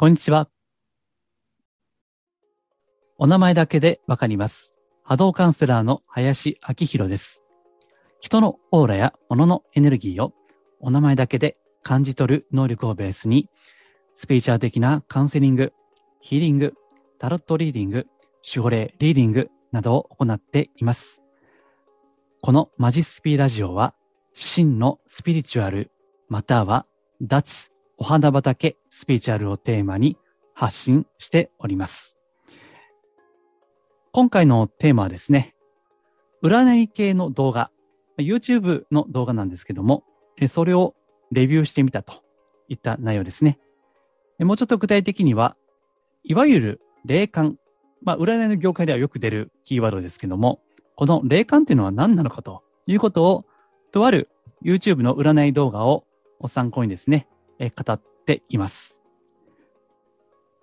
[0.00, 0.48] こんにちは。
[3.18, 4.72] お名前だけでわかります。
[5.04, 7.44] 波動カウンセラーの林明宏です。
[8.18, 10.32] 人のオーラや物のエネルギーを
[10.80, 13.50] お名前だけで感じ取る能力をベースに、
[14.14, 15.74] スピーチャー的なカウンセリング、
[16.22, 16.72] ヒーリング、
[17.18, 18.06] タロットリーディング、
[18.42, 21.20] 守護霊リーディングなどを行っています。
[22.40, 23.94] このマジスピラジオは、
[24.32, 25.90] 真のスピリチュアル、
[26.30, 26.86] または
[27.20, 27.70] 脱
[28.02, 30.16] お花畑スピリチュアルをテーマに
[30.54, 32.16] 発信しております。
[34.10, 35.54] 今回のテーマはですね、
[36.42, 37.70] 占い系の動画、
[38.16, 40.02] YouTube の動画なんですけども、
[40.48, 40.94] それを
[41.30, 42.22] レビューしてみたと
[42.68, 43.58] いった内容ですね。
[44.38, 45.54] もうちょっと具体的には、
[46.24, 47.58] いわゆる霊感、
[48.02, 50.62] まあ、占いの業界ではよく出るキーワードですけども、
[50.96, 53.44] この霊感というのは何なのかということを、
[53.92, 54.30] とある
[54.64, 56.06] YouTube の占い動画を
[56.48, 57.26] 参考にですね、
[57.68, 58.96] 語っています。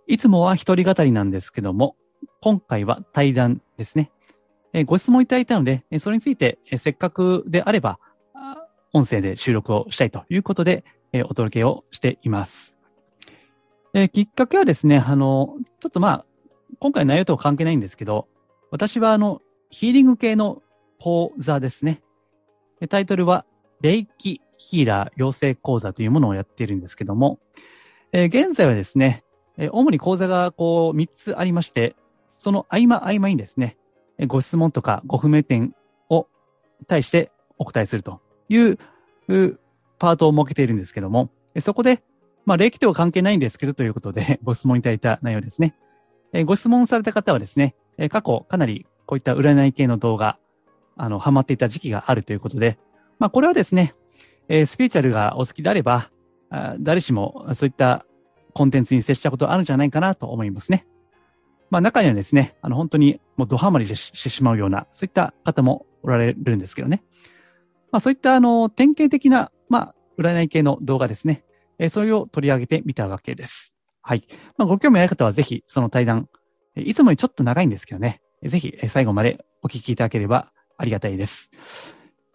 [0.08, 1.96] いつもは一人語りなんですけども、
[2.42, 4.12] 今回は対談ですね。
[4.86, 8.00] ご質問いただいたので、それについて、せっかくであれば、
[8.94, 10.84] 音声で収録をしたいということで、
[11.26, 12.76] お届けをしています。
[14.14, 16.26] きっかけはですね、あの、ちょっとまあ、
[16.80, 18.28] 今回の内容とは関係ないんですけど、
[18.72, 20.62] 私はあの、ヒーリング系の
[21.00, 22.02] 講座ですね。
[22.90, 23.46] タイトルは、
[23.82, 27.40] 霊気ヒーラー養成講座というものをやっているんですけども、
[28.12, 29.24] え現在はですね、
[29.58, 31.96] え主に講座がこう3つありまして、
[32.38, 33.78] その合間合間にですね、
[34.18, 35.74] えご質問とかご不明点
[36.10, 36.28] を
[36.88, 38.78] 対してお答えするという
[40.00, 42.04] パートを設けているんですけども、えそこで、
[42.46, 45.76] まあ、霊気とは関係ないんですけどということで ご質問いただいた内容ですね。
[46.34, 50.38] えご質問された方はですね、え過去かなりこういった占い系の動画、
[50.98, 52.78] あの、ハマっていた時期があるということで、
[53.20, 53.96] まあ、これはですね、
[54.50, 56.10] えースピリチュアルがお好きであれば、
[56.50, 58.06] あ誰しもそういった
[58.54, 60.88] コンテンツに接したことあるんじゃないかなと思いますね。
[61.70, 67.04] まあ中にはですね、あの本当にもうドハマりしてしまうような、そういった方もおられるんですけどね。
[67.92, 71.44] まあそういったあの典型的な、まあ占い系の動画ですね。
[71.78, 73.74] えーそれを取り上げてみたわけです。
[74.02, 74.28] はい。
[74.58, 76.30] まあご興味ある方はぜひその対談、
[76.76, 81.52] いつもよりちょっと長いんですけどね、ぜひ最後までお聞きいただければありがたいです。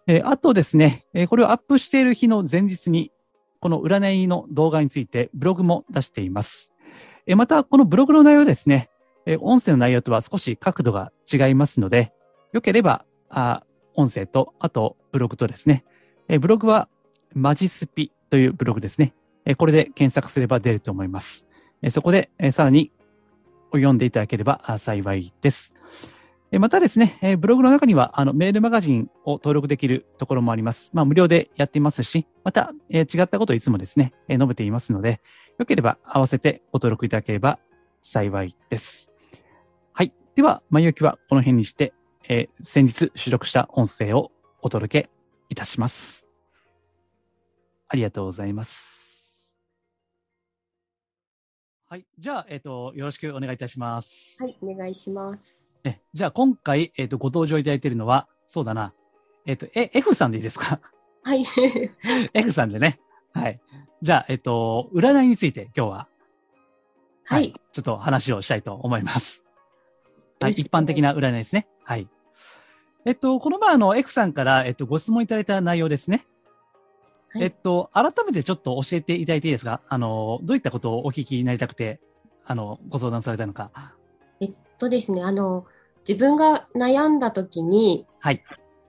[0.07, 3.11] えーあとですね、えーこれをアップしている日の前日に、
[3.59, 6.71] この占いの動画についてブログも出しています。
[7.25, 8.89] えーまた、このブログの内容ですね、
[9.25, 12.13] えー音声の内容とは少し角度が違いますので、
[12.51, 13.63] よければ、あ
[13.95, 15.85] 音声と、あとブログとですね、
[16.27, 16.89] えーブログは
[17.33, 19.13] マジスピというブログですね。
[19.45, 21.45] えーこれで検索すれば出ると思います。
[21.81, 22.91] えーそこで、えーさらに
[23.71, 25.73] 読んでいただければ幸いです。
[26.59, 30.91] またですね、えブログの中にはあのメールマガジンを登録できるところもあります。
[30.93, 35.19] まあ、無料でやっていますし、また、え違ったことをいつもですね、え述べていますので、
[35.57, 37.57] よければ合わせてご登録いただければ
[38.01, 39.09] 幸いです。
[39.93, 40.13] はい。
[40.35, 41.93] では、前置きはこの辺にして、
[42.29, 44.31] えー先日収録した音声を
[44.61, 45.09] お届け
[45.49, 46.23] いたします。
[47.87, 49.47] ありがとうございます。
[51.89, 52.05] はい。
[52.17, 54.37] じゃあ、えっ、と、よろしくお願いいたします。
[54.39, 55.62] はい、お願いします。
[55.83, 58.93] え、じゃあ今回、えっ、と、ご登場いただいているのは、そうだな。
[59.45, 60.79] えっ、と、え、F さんでいいですか？
[61.23, 61.43] はい。
[62.33, 62.99] ?F さんでね。
[63.33, 63.59] はい。
[64.01, 66.07] じゃあ、えっ、と、占いについて今日は、
[67.25, 67.53] はい。
[67.71, 69.43] ちょっと話をしたいと思います。
[70.39, 70.51] はい。
[70.51, 71.67] 一般的な占いですね。
[71.83, 72.07] はい。
[73.05, 76.25] えっと、この前、あの、F さんから、えっと、ご質問いただいた内容ですね。
[77.29, 79.81] はいえっと、改めてちょっと教えていただいていいですか？
[79.89, 81.99] あの、どういったことをお聞きになりたくて、
[82.45, 83.71] あの、ご相談されたのか。
[84.39, 85.65] えっとですね、あの、
[86.07, 88.43] 自分が悩んだ時に、はい。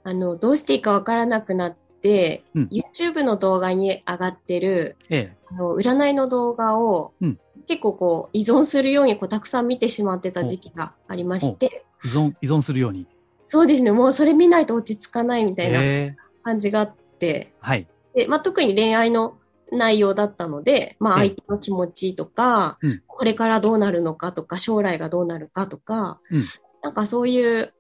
[0.05, 2.69] あの、どうしていいかわからなくなって、うん。
[2.71, 5.37] YouTube の動画に上がってる、ええ。
[5.51, 7.41] あの占いの動画を、うん。
[7.67, 13.07] 結構こう、依存するようにこうたくさん見てしまってた時期がありまして、依存、依存するように。
[13.49, 16.17] そうですね、もうそれ見ないと落ち着かないみたいなええ。
[16.43, 17.87] 感じがあって、はい。
[18.15, 19.39] で、まあ、特に恋愛の
[19.71, 21.29] 内容だったので、まあ、ええ。
[21.29, 23.03] 相手の気持ちとか、うん。
[23.07, 26.45] これからどうなるのかとか、将来がどうなるかとか、うん
[26.85, 27.73] なんかそういう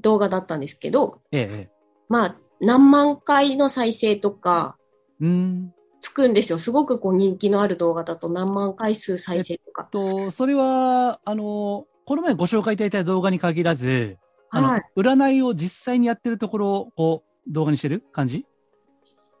[0.00, 1.70] 動画だったんですけど、ええええ。
[2.08, 4.76] まあ、何万回の再生とか
[5.20, 5.74] うーん。
[6.00, 6.58] つくんですよ。
[6.58, 9.84] すごくこう人気のある動画だと何万回数再生とか。
[9.84, 14.18] と、それは、あの、この前ご紹介いただいた動画に限らず、
[14.50, 14.82] はい。
[15.00, 18.46] 占いを実際にやってるところを、こう、動画にしてる感じ？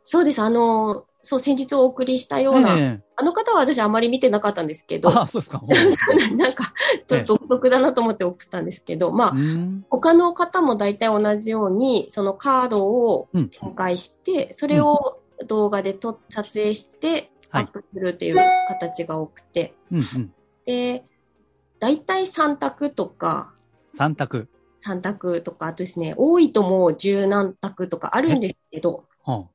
[0.04, 0.40] そうです。
[0.40, 5.62] あの、そう、先日お送りしたような、えあの方は私あまり見てなかったんですけど、あ、そうですか。
[6.36, 6.74] なんか、
[7.08, 9.86] ちょっと独特だなと思って送ったんですけど、まあう、ん。
[9.88, 13.48] 他の方も大体同じように、そのカードをうん。
[13.48, 18.36] 展開して、それを動画でと撮影して、アップするっていう
[18.68, 19.74] 形が多くて。
[19.90, 20.34] うんうん。
[20.66, 21.04] で、
[21.78, 23.54] 大体3択とか、
[23.96, 24.48] 3択。
[24.84, 29.46] 3択とか、あとですね、多いともう十何択とかあるんですけど、は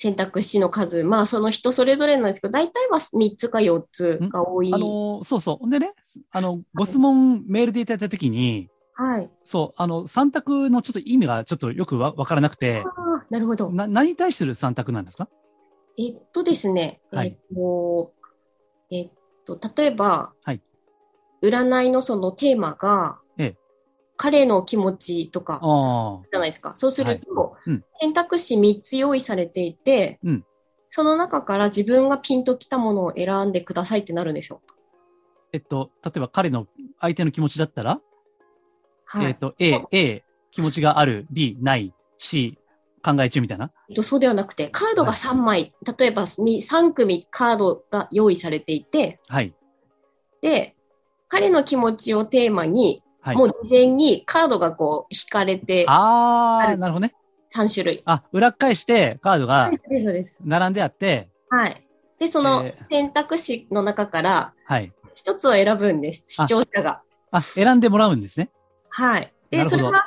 [0.00, 4.72] 選択肢の数、まあその人それぞれなんですけど、大体は3つか4つが多い。
[4.72, 5.68] あ、あのーそうそう。
[5.68, 5.92] でね、
[6.30, 9.30] あの、ご質問メールでいただいたときに、はい。
[9.44, 12.90] そう、あの、3択のちょっと意味がちょっとよくわわからなくて、あ
[13.22, 13.70] あ、なるほど。
[13.70, 15.28] な、何に対してる3択なんですか？
[15.98, 18.12] えっとですね、はいえっと、
[18.92, 19.10] えっ
[19.44, 20.60] と、例えば、はい
[21.42, 23.27] 占いのそのテーマが、ええ
[24.18, 26.76] 彼の気持ちとかあじゃないですか。
[26.76, 27.84] そうすると、うん。
[28.00, 30.44] 選択肢3つ用意されていて、うん。
[30.90, 34.60] その中から自分がピンときたものを選んでくださいってなるんですよ。
[35.52, 36.66] えっと、例えば彼の
[37.00, 38.00] 相手の気持ちだったら、
[39.04, 39.26] はい。
[39.28, 42.58] えっと、A、A、気持ちがある、B、ない、C、
[43.02, 43.70] 考え中みたいな？
[43.88, 49.54] えっと、そうではなくて、カードが3枚、例えばみ3組カードが用意されていて、はい。
[50.42, 50.76] で、
[51.28, 53.36] 彼の気持ちをテーマに、はい。
[53.36, 57.14] もう事前にカードがこう引かれてあー、あるなるほどね。
[57.54, 58.02] 3種類。
[58.06, 59.70] あ、裏返してカードが。
[60.44, 61.86] 並んであって、はい。
[62.18, 64.92] で、そのえー選択肢の中からはい。
[65.14, 67.02] 一つを選ぶんです、視聴者が。
[67.30, 68.50] あ、選んでもらうんですね。
[68.88, 69.32] はい。
[69.50, 70.04] で、それは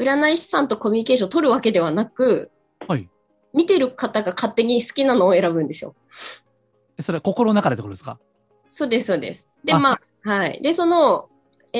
[0.00, 2.50] 占い師さんとコミュニケーションを取るわけではなく、
[2.88, 3.08] はい。
[3.54, 5.94] 見てる方が勝手に好きなのを選ぶんですよ。
[7.00, 8.18] それは心の中でってことですか？
[8.68, 9.48] そうです、そうです。
[9.64, 9.92] で、あま
[10.24, 10.60] あ、はい。
[10.62, 11.28] で、その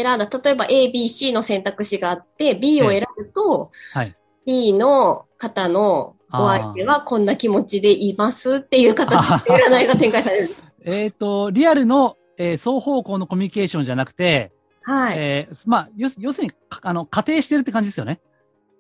[0.03, 4.15] 選んだ、例えば A、B、C の選択肢があって、B を選ぶと、はい。
[4.45, 10.49] B の方のお相手はこんな気持ちでいますっていう形で占いが展開される。
[10.85, 14.53] えっ、と、リアルの、えー双方向のコミュニケーションじゃなくて、
[14.83, 15.17] はい。
[15.19, 18.21] えーまあ、要するに、かあの、仮定してるって感じですよね。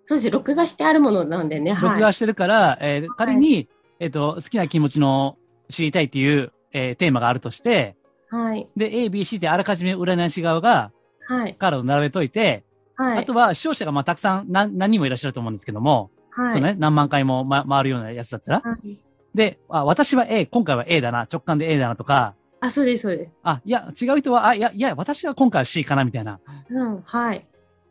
[0.05, 0.31] そうです。
[0.31, 1.73] 録画してあるものなんでね。
[1.73, 1.91] はい。
[1.91, 5.37] 録画してるから、えー仮に、えっ、と、好きな気持ちの
[5.69, 7.97] 知りたいっていう、えーテーマがあるとして、
[8.29, 8.69] はい。
[8.77, 10.93] で、A、B、C ってあらかじめ占い師側が
[11.27, 11.55] はい。
[11.55, 12.65] カードを並べといて、
[12.95, 13.19] はい。
[13.19, 16.53] あとは視聴者がまあたくさん何何人もいらっしゃると思うんですけども、はい。
[16.53, 18.61] そうね、何万回も、ま、回るようなやつだったら。
[18.61, 18.99] はい
[19.35, 23.31] であ、私は A、今回は A だな、直感で A だなとか、あ、そうです、そうです。
[23.43, 26.41] あ、いや、違う人は、あ、いや、いや、私は今回は C かな、みたいな。
[26.71, 27.03] うん。
[27.03, 27.47] はい。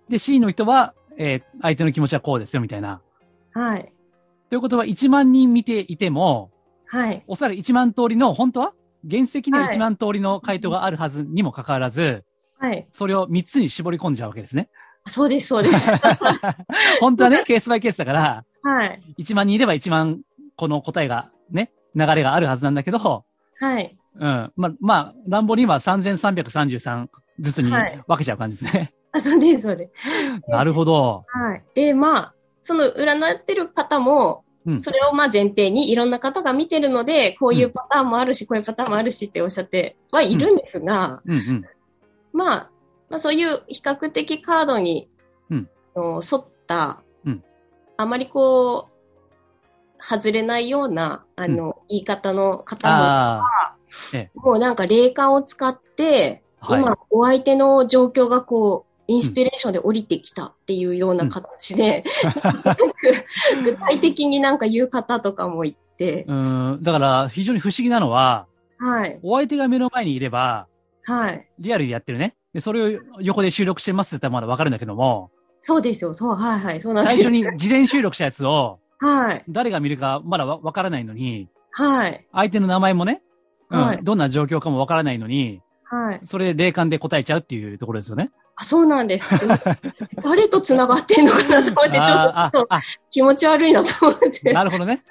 [0.09, 3.01] で、C の人は、えー相手の気持ちはこうですよ、みたいな。
[3.53, 3.93] はい。
[4.49, 6.51] ということは、1万人見ていても、
[6.87, 7.23] はい。
[7.27, 8.73] おそらく1万通りの、本当は
[9.09, 12.23] 原石にははい1万通りの回答があるはずにもかかわらず、
[12.59, 12.87] はい。
[12.93, 14.69] それを3つに絞り込んじゃうわけですね。
[15.07, 15.91] そうです、そうです。
[16.99, 19.01] 本当はね、ケースバイケースだから、はい。
[19.19, 20.21] 1万人いれば1万
[20.55, 23.25] この答えが、ね、流れがあるはずなんだけど、
[23.59, 23.97] はい。
[24.15, 24.53] うん。
[24.55, 27.07] まあ、まあ、乱暴には3333
[27.39, 28.93] ずつにはい分けちゃう感じですね。
[29.11, 29.93] あ、そうです、そうです。
[30.49, 31.23] なるほど。
[31.27, 31.63] はい。
[31.73, 41.65] で、まあ、その占ってる方も、うんそれをまあ前提にいろんな方が見てるので、こういうパターンもあるし、こういうパターンもあるしっておっしゃってはいるんですが、うんうん。
[42.35, 42.71] まあ、
[43.09, 45.09] まあ、そういう比較的カードに、
[45.49, 45.69] うん。
[45.95, 47.43] の沿った、うん。
[47.97, 48.95] あまりこう、
[49.97, 53.41] 外れないような、あの、言い方の方あ
[54.33, 56.81] も、もうなんか霊感を使って、あ、はい。
[56.81, 62.95] 今、お相手の状況がこう、インスピレーションで降りてきたっていうような形で、すごく
[63.63, 66.79] 具体的になんか言う方とかもいて、うん。
[66.81, 68.47] だから、非常に不思議なのは、
[68.77, 70.67] はい、お相手が目の前にいれば、
[71.05, 71.47] はい。
[71.59, 72.35] リアルでやってるね。
[72.53, 75.31] で、それを横で収録してますって言ったらまだわかるんだけども、
[75.61, 77.23] そうですよ、そう、はい、はい、そうなんです。
[77.23, 83.21] 最初に事前収録したやつを、 はい、誰が見るかまだわわからないのに、はい、相手の名前もね、
[83.69, 86.21] うんはいどんな状況かもわからないのに、はい。
[86.25, 88.31] それで霊感で答えちゃうっていうところですよね。
[88.55, 89.35] あ、そうなんです。
[90.21, 92.79] 誰と繋がってんのかなと思って、 ちょっとあ、
[93.11, 94.53] 気持ち悪いなと思っあて。
[94.53, 95.03] なるほどね。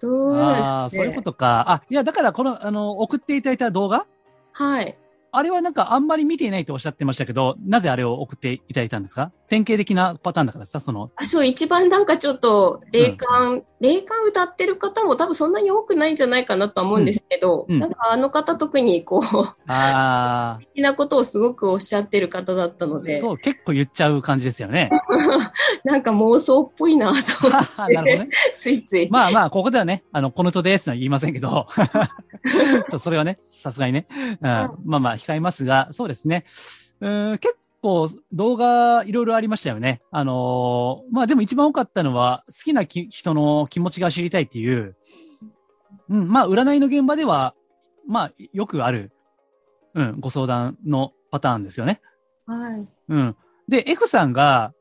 [0.00, 0.88] どうですね。
[0.92, 1.64] そういうことか。
[1.68, 4.06] あ、いや、だからこの、あの、送っていただいた動画
[4.52, 4.96] はい。
[5.36, 9.32] あれはなんかあんまり見ていないとおっしゃってましたけど、なぜあれを送っていただいたんですか？
[9.48, 17.80] 典型的なパターンだからさ、その、あそう、一番なんかちょっと、霊感、霊感歌ってる方も多分そんなに多くないんじゃないかなとは思うんですけど、うんうん。
[17.80, 19.22] なんかあの方特にこう、
[19.66, 24.90] あ的なことをすごくおっしゃってる方だったのあ、で、そう、結構言っちゃう感じですよね。
[25.84, 28.28] なんか妄想っぽいなと思って、 なるほどね。
[28.60, 29.10] ついつい。
[29.10, 36.44] まあまあ、ここではね、あの、このとですとは言いませんけど、ちょっとそれはね、さすがにね、うん、まあまあ、控えますが、そうですね。
[37.00, 37.54] うん、結
[37.86, 40.02] 構動画いろいろありましたよね。
[40.10, 44.96] あのーまあでも一番多かったのは、好きなき人の気持ちが知りたいっていう、
[46.08, 47.54] うん、まあ、占いの現場では、
[48.08, 49.12] まあ、よくある、
[49.94, 52.00] うん、ご相談のパターンですよね。
[52.46, 52.88] はい。
[53.08, 53.36] うん。
[53.68, 54.72] で、F さんが、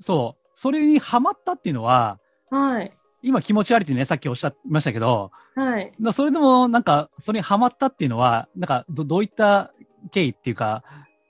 [0.00, 2.18] そう、それにハマったっていうのは、
[2.50, 2.92] はい。
[3.22, 5.92] 今気持ち悪いってね、さっきおっしゃいましたけど、はい。
[6.00, 9.72] だそれでもなんか、それにハマったっていうのは、なんかど、どういった
[10.10, 10.82] 経緯っていうか、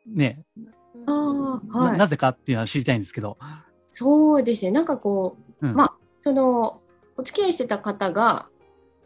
[0.06, 0.44] ね、
[1.06, 1.98] ああ、なはい。
[1.98, 3.38] なぜかっていうのは知りたいんですけど。
[3.88, 4.70] そうですね。
[4.70, 6.80] なんかこう、うんまあ、その、
[7.16, 8.48] お付き合いしてた方が、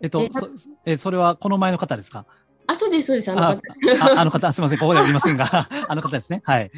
[0.00, 0.50] えっとえ、そ
[0.84, 2.26] え、それはこの前の方ですか？
[2.66, 3.30] あ、そうです、そうです。
[3.30, 6.42] あのあ方ああの方、すみません、ここでは言いませんが、 あの方ですね。
[6.44, 6.70] はい。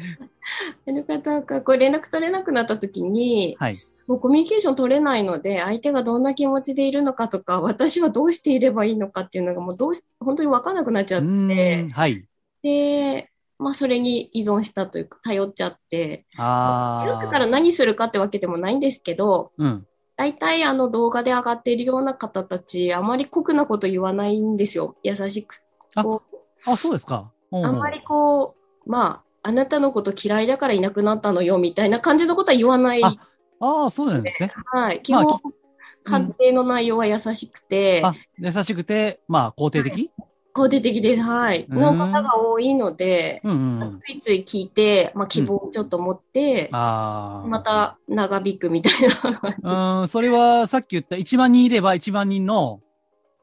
[0.87, 3.77] あの方がこう連絡取れなくなった時に、はい。
[4.07, 12.25] もうコミュニケーション取れないので、相手がどんな気持ちでいるのかとか、私はどうしていればいいのかっていうのがもうどうし、本当に分からなくなっちゃうってはい。
[12.63, 13.29] で、
[13.59, 17.47] まあそれに依存したというか、頼っちゃって、あ頼ってからあ。
[17.47, 19.87] 何するかってわけでもないんですけど、うん。
[20.15, 24.95] 大体あの動画で上がっているような方たち、あまり酷なこと言わないんですよ。
[25.03, 25.63] 優しく。
[25.95, 26.37] あこう
[26.71, 27.31] あ、そうですか。
[27.51, 33.03] うんあんまりこう、まあ、あなたのこと嫌いだからいなくなったのよみたいな感じのことは言わない。
[33.03, 33.15] あ
[33.59, 34.51] ああ、そうなんですね。
[34.73, 35.01] はい。
[35.01, 35.53] 基まあ本、
[36.03, 40.11] 鑑定の内容は優しくて、あ、優しくて、まあ、肯定的、
[40.57, 41.21] 肯定的です。
[41.21, 41.67] はい。
[41.69, 43.95] うんの方が多いので、うんうんうん。
[43.95, 47.47] ついつい聞いて、まあ、希望をちょっと持って、ああ。
[47.47, 49.71] また長引くみたいな感じ。
[49.71, 52.81] うん、それはさっき言った1万人いれば1万人の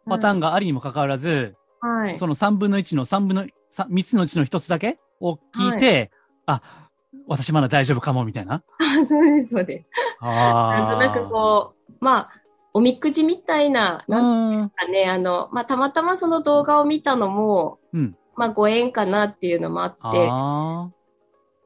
[0.07, 2.19] パターンがありにもかかわらず、はい。
[2.19, 6.11] その3分の1の3分のさ3つのうちの1つだけを聞いて、
[6.47, 6.91] あ、
[7.27, 8.55] 私まだ大丈夫かもみたいな。
[8.55, 8.63] あ
[9.05, 9.87] そうです、そうです。
[10.21, 12.31] なんとなくこう、まあ、
[12.75, 14.71] おみくじみたいな、なんうん。
[14.71, 18.17] かね、あの、まあ、たまたまその動画を見たのも、うん。
[18.37, 20.29] まあ、ご縁かなっていうのもあって。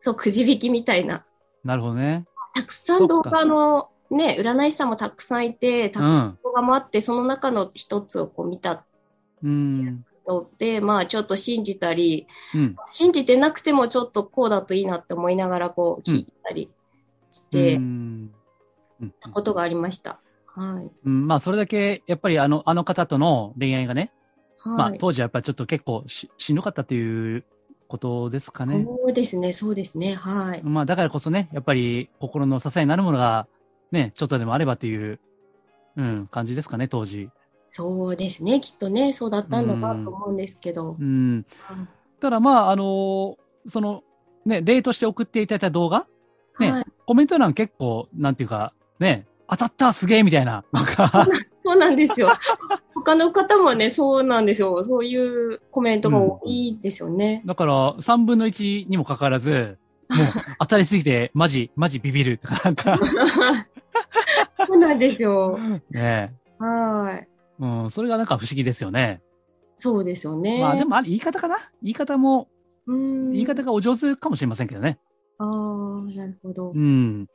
[0.01, 1.25] そう、くじ引きみたいな。
[1.65, 2.27] なるほどね。
[2.55, 8.87] たくさん動画の、ね、占い師さんもたくさんいて、たくさん動画もあって、その中の一つをこう見た
[9.43, 10.05] うん。
[10.27, 12.77] ので、まあ、ちょっと信じたり、うん。
[12.85, 16.71] 信じてなくてもちょっとこうだといいなって思いながら、こう、聞いたり
[17.31, 18.31] してう、ん
[19.01, 20.21] うんたことがありました。
[20.59, 20.91] はい。
[21.05, 24.13] うんまあ、それだけ、やっぱりあの、あの方との恋愛がね、
[24.65, 24.99] まあは、い。
[24.99, 27.45] 当時はやっぱりちょっと結構ししんどかったという
[27.87, 28.85] ことですかね。
[28.85, 30.15] そうですね、そうですね。
[30.15, 30.63] はい。
[30.63, 33.47] まあ、だからこそね、やっぱり心の支えになるものが、
[33.93, 35.21] ね、ちょっとでもあればという、
[35.97, 37.31] うん、感じですかね、当時。
[37.71, 40.97] そうですね、きっとね、そうだったんだなと思うんですけど。
[40.99, 41.47] うん。
[42.21, 43.37] ただまあ、あの
[43.67, 44.03] その、
[44.45, 46.07] ね、例として送っていただいた動画、
[46.59, 46.87] ねはい。
[47.07, 51.27] コメント欄結構、なんていうか、ね、当たったすげえみたいな、なんか、
[51.57, 52.31] そうなんですよ。
[52.95, 54.83] 他の方もね、そうなんですよ。
[54.85, 57.43] そういうコメントが多いですよね。
[57.47, 59.79] だから、3分の1にもかかわらず、
[60.11, 60.27] もう
[60.61, 62.41] 当たりすぎて、マジ、マジビビる。
[62.65, 62.99] なんか、
[64.67, 65.59] そうなんですよ。
[65.91, 67.29] ねはい。
[67.61, 69.23] うん、それがなんか不思議ですよね。
[69.77, 70.61] そうですよね。
[70.61, 71.57] まあでもあれ言い方かな？
[71.83, 72.49] 言い方も、
[72.87, 74.99] うん、言い方がお上手かもしれませんけどね。
[75.39, 76.79] ああ、なるほどう。
[76.79, 77.27] ん。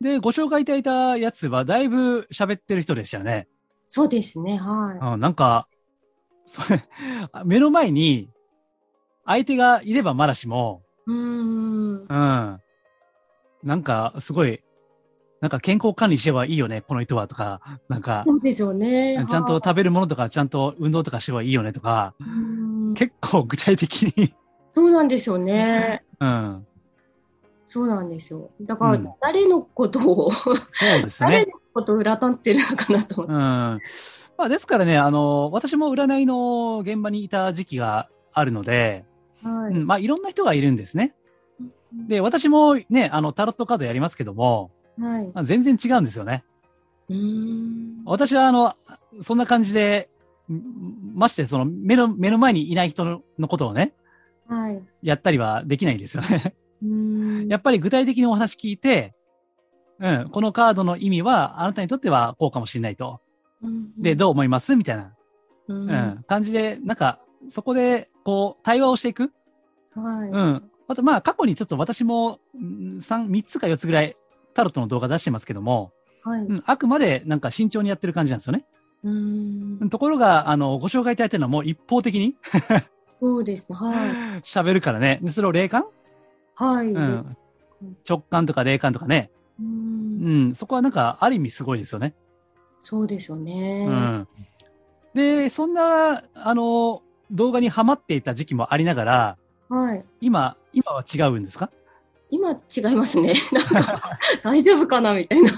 [0.00, 3.48] で、ご紹介いただいたやつは、だいぶ喋ってる人でしたよね。
[3.88, 5.68] そうですね、はうん、なんか、
[6.46, 6.82] それ、
[7.44, 8.28] 目の前に、
[9.24, 11.10] 相手がいればまだしも、い。
[11.12, 12.02] うーん。
[12.02, 12.60] うん。
[13.62, 14.60] なんか、すごい、
[15.40, 19.24] なんか健康管理してはいいよね、この人はとか、なんか、そうですよね。
[19.28, 22.14] ちゃんとはい食べるものとか、ちゃんと運動とかしてはいいよねとか、
[22.94, 24.34] 結構具体的に、
[24.72, 26.02] そうなんですよね。
[26.20, 26.66] うん。
[27.74, 28.52] そうなんですよ。
[28.60, 30.54] だから、うん誰のことを、そう
[31.02, 31.28] ですね。
[31.28, 33.32] 誰のことを占ってるのかなと思って。
[33.32, 33.38] うん。
[33.40, 33.80] ま
[34.44, 39.04] あ、ですからね、あの、私も占いの現場にいた時期があるので、
[39.42, 39.74] はい。
[39.74, 41.16] うん、まあ、いろんな人がいるんですね。
[42.06, 45.26] で、私もね、あの、タロットカードやりますけども、はい。
[45.34, 46.44] まあ全然違うんですよね。
[47.08, 48.02] うーん。
[48.04, 48.74] 私は、あの、
[49.20, 50.08] そんな感じで、
[50.48, 53.94] んまして、その、目の、目の前にいない人ののことをね、
[54.46, 54.76] はい。
[54.76, 56.54] うやったりはできないんですよね。
[57.48, 59.14] やっぱり具体的にお話聞いて、
[60.00, 63.20] うん、このカードの意味は、あなたにとってはこうかもしれないと。
[63.62, 65.14] うんで、どう思いますみたいな、
[65.68, 69.32] ううんん、感じで、なんか、そこで、こう、対話をしていく。
[69.94, 70.28] はい。
[70.28, 70.70] うん。
[70.88, 72.58] あと、まあ、過去にちょっと私も、う
[72.96, 74.14] ん三三つか四つぐらい、
[74.54, 76.46] タロットの動画出してますけども、はい。
[76.46, 78.66] うん、あくまでなんか慎重にやってる感じなんですよね。
[79.04, 79.90] うーん。
[79.90, 82.36] ところが、あの、ご紹介いただいてるのはもう一方的に
[83.18, 83.76] そうですね。
[83.76, 84.08] はい。
[84.42, 85.20] 喋るからね。
[85.22, 85.84] でそれを霊感
[86.54, 86.88] はい。
[86.88, 86.98] う。
[86.98, 87.36] うん
[88.08, 89.30] 直感とか霊感とかね。
[89.60, 90.54] うん。
[90.54, 92.14] そこはなんか、ある意味すごいですよね。
[92.82, 93.86] そうですよね。
[93.86, 94.28] うん。
[95.12, 100.04] で、そんな、あの、動画にハマっていた時期もありながら、はい。
[100.22, 101.70] 今、今は違うんですか？
[102.30, 103.34] 今違いますね。
[103.52, 105.52] なんか、大丈夫かなみたいな。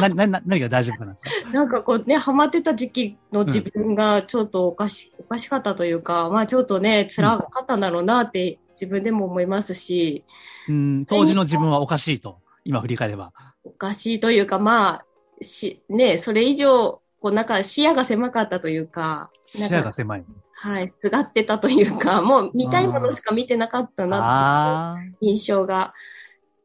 [0.00, 1.50] な、な、な、何が大丈夫かなんですか？
[1.52, 10.24] なんかこうね、ハマってた時期の自分がちょっとおかし、おかしかったというか、まあちょっとね、辛かったんだろうなって自分でも思いますし、
[10.68, 13.32] うん、当時の自分はおかしいと、今振り返れば。
[13.64, 15.04] おかしいというか、まあ、
[15.40, 20.24] し、ね、それ以上、こう、なんか視野が狭かったというか、視野がか、狭い。
[20.62, 25.92] はい、すがってたというか、 もう見たいものしか見てなかったなあっていう印象が、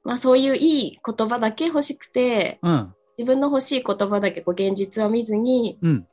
[0.04, 2.70] まあそういういい言葉だけ欲しくて、あ。
[2.70, 2.94] うん。
[3.18, 6.08] 自分の欲しい言葉だけこう現実を見ずに、うん。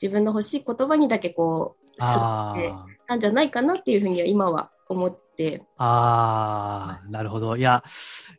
[0.00, 2.86] 自分の欲しい言葉にだけこう、すあってあ。
[3.06, 7.58] たんじゃないかなっていうふうには今は思って、ああ、なるほど。
[7.58, 7.84] いや、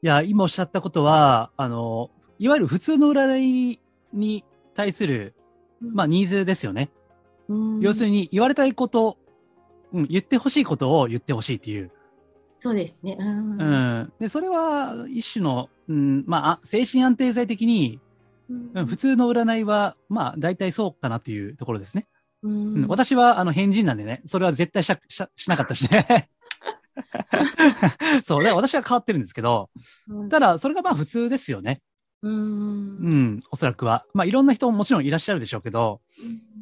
[0.01, 3.37] いや、今おっしゃったことは、あの、いわゆる普通の占
[3.73, 3.79] い
[4.11, 5.35] に対する、
[5.79, 6.89] まあ、ニーズですよね。
[7.49, 9.17] うん要するに、言われたいこと、
[9.93, 11.91] うん、言ってほしいことを言ってほしいっていう。
[12.57, 13.15] そうですね。
[13.19, 14.13] うんうん。
[14.19, 17.99] で、それは、一種の、うん、まああ、精神安定剤的に、
[18.49, 22.07] うん普通の占いは、まあ、大体そうかなっていうところですね。
[22.43, 26.29] ううんん私は、あの、変人なんでね、それは絶対しゃしゃしなかったしね。
[28.23, 29.69] そう、だから私は変わってるんですけど、
[30.29, 31.81] ただ、それがまあ普通ですよね。
[32.21, 32.35] うんう
[33.15, 34.05] ん、おそらくは。
[34.13, 36.01] まあ、いろんな人ももちろんいらっしゃるでしょうけど、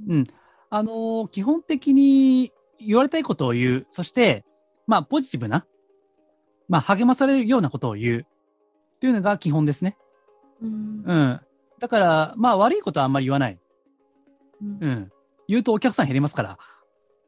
[0.08, 0.28] うん。
[0.76, 3.88] あのー基本的に言われたいことを言う。
[3.92, 4.44] そして、
[4.88, 5.66] まあ、ポジティブな、
[6.68, 8.26] まあ、励まされるようなことを言う。
[8.96, 9.98] っていうのが基本ですね。
[10.62, 11.42] うんうん。
[11.80, 13.60] だから、まあ、悪いことはあんまり言わない。
[14.62, 15.12] うんうん。
[15.48, 16.58] 言うとお客さん減りますから。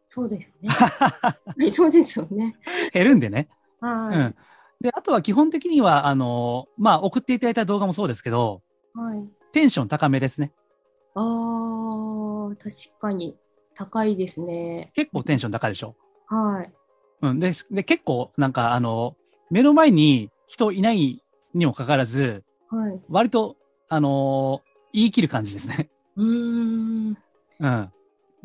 [0.07, 0.67] そうですね。
[0.69, 2.57] はい、そうですよね。
[2.93, 3.47] 減るんでね。
[3.81, 4.35] うはん。
[4.81, 8.61] で、あとは基本的には、あのーまあ、送っていただいた動画もそうですけど、
[8.93, 8.99] い。
[8.99, 9.29] はい。
[9.53, 10.51] テンション高めですね。
[11.19, 13.35] ああ、確かに
[13.75, 14.91] 高いですね。
[14.95, 15.95] 結構テンション高いでしょ？
[16.27, 16.71] はい。
[17.21, 17.39] うん。
[17.39, 19.15] で、で結構、なんか、あの、
[19.49, 21.23] 目の前に人いない
[21.55, 23.01] にもかかわらず、はい。
[23.09, 23.55] 割と、
[23.89, 25.89] あのー言い切る感じですね。
[26.15, 27.09] うーん。
[27.09, 27.15] う
[27.59, 27.91] うん。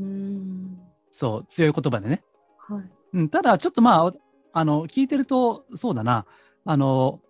[0.00, 0.79] ーん。
[1.12, 2.23] そう、強い言葉でね。
[2.59, 2.91] はい。
[3.14, 3.29] うん。
[3.29, 4.12] ただ、ちょっとまあ、
[4.52, 6.26] あの、聞いてると、そうだな。
[6.64, 7.21] あの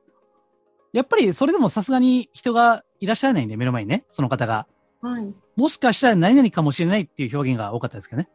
[0.93, 4.67] やっぱりそれでもさすがに人がいらっしゃらないんで、目の前にね、その方が。
[5.03, 5.35] はい。
[5.57, 8.29] もしかしたら何々かもしれないっていう表現が多かったですけどね。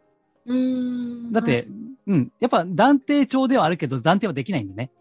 [0.45, 1.31] うーん。
[1.31, 1.67] だって、はい
[2.07, 2.31] うん。
[2.39, 4.91] やっぱ断定帳ではあるけど、断定はできないんでね。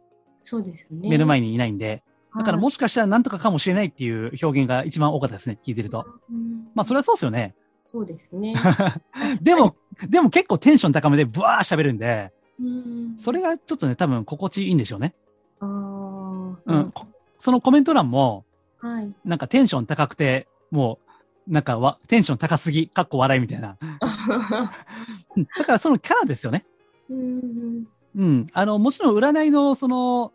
[0.40, 1.08] そうですね。
[1.08, 2.02] 目の前にいないんで。
[2.36, 6.04] だからもし、しかしたら何とかかもしれないっていう表現が一番多かったですね、聞いてると。
[6.30, 7.54] うんまあ、それはそうですよね。
[7.84, 8.54] そうですね。
[9.40, 9.76] でも、
[10.08, 15.14] でも結構テンション高めでブワー喋るんで、うん、それがちょっとね、多分心地いいんでしょうね。
[15.60, 16.90] ああ、うん。
[16.92, 17.06] こ
[17.38, 18.44] そのコメント欄も、
[18.78, 19.14] はい。
[19.24, 21.05] なんかテンション高くて、もう、
[21.46, 23.76] なんかわ、テンション高すぎ、かっこ笑いみたいな。
[23.80, 26.66] うんだからそのキャラですよね。
[27.08, 28.46] うんうん。
[28.52, 30.32] あの、もちろん占いの、その、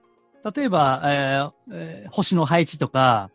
[0.56, 3.30] 例えば、えーえー星の配置とか、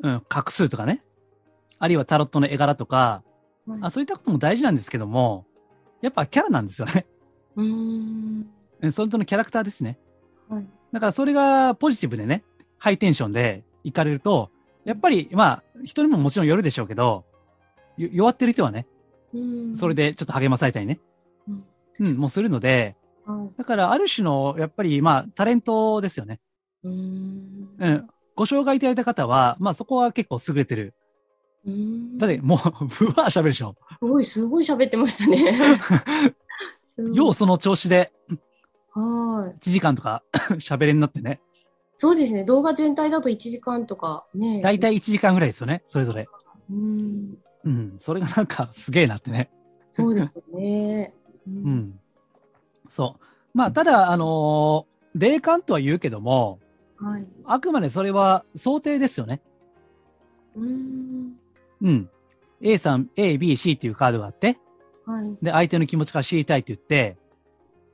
[0.00, 1.02] うん、画数とかね。
[1.78, 3.22] あるいはタロットの絵柄とか、
[3.66, 5.46] はいあそういったことも大事なんですけども、
[6.00, 7.06] やっぱキャラなんですよね。
[7.56, 8.46] うん。
[8.80, 9.98] うんそれとのキャラクターですね。
[10.48, 10.66] はい。
[10.92, 12.42] だからそれがポジティブでね、
[12.78, 14.50] ハイテンションで行かれると、
[14.84, 17.24] やっぱり、まあ、人にももちろんよるでしょうけど、
[17.96, 18.86] よ弱ってる人はね、
[19.34, 21.00] うんそれ、でちょっと励まされたりね、
[21.48, 21.64] うん
[22.00, 26.40] うん、もうするので、はだからある種の、やっぱり、まあ、タレントですよね。
[26.84, 26.88] い。
[26.88, 27.68] うん。
[27.78, 28.08] うん。
[28.34, 30.94] ご紹介いただいた方は、まあそこは結構優れてる。
[31.64, 33.76] うんだってもう、ぶわー喋るでしょ。
[34.00, 35.58] すごい、すごい喋ってましたね。
[37.14, 38.12] ようその調子で
[38.92, 39.58] はい。
[39.58, 40.22] 1時間とか
[40.58, 41.40] 喋れになってね。
[42.02, 42.42] そうですね。
[42.42, 44.60] 動画全体だと1時間とかね。
[44.60, 46.26] だいたい1時間ぐらいですよね、それぞれ。
[46.68, 47.38] うん。
[47.62, 47.94] うん。
[48.00, 49.52] それがなんかすげえなってね。
[49.92, 51.14] そうですね。
[51.46, 51.70] うう。
[51.70, 52.00] ん。
[52.90, 53.24] そう。
[53.54, 56.58] まあ、ただ、あのー霊感とは言うけども、
[56.96, 57.26] はい。
[57.44, 59.40] あくまでそれは想定ですよね。
[60.56, 61.34] うん。
[61.82, 62.10] うん。
[62.62, 64.58] A さん、A、B、C っていうカードがあって、
[65.06, 65.36] はい。
[65.40, 67.16] で、相手の気持ちから知りたいって言って、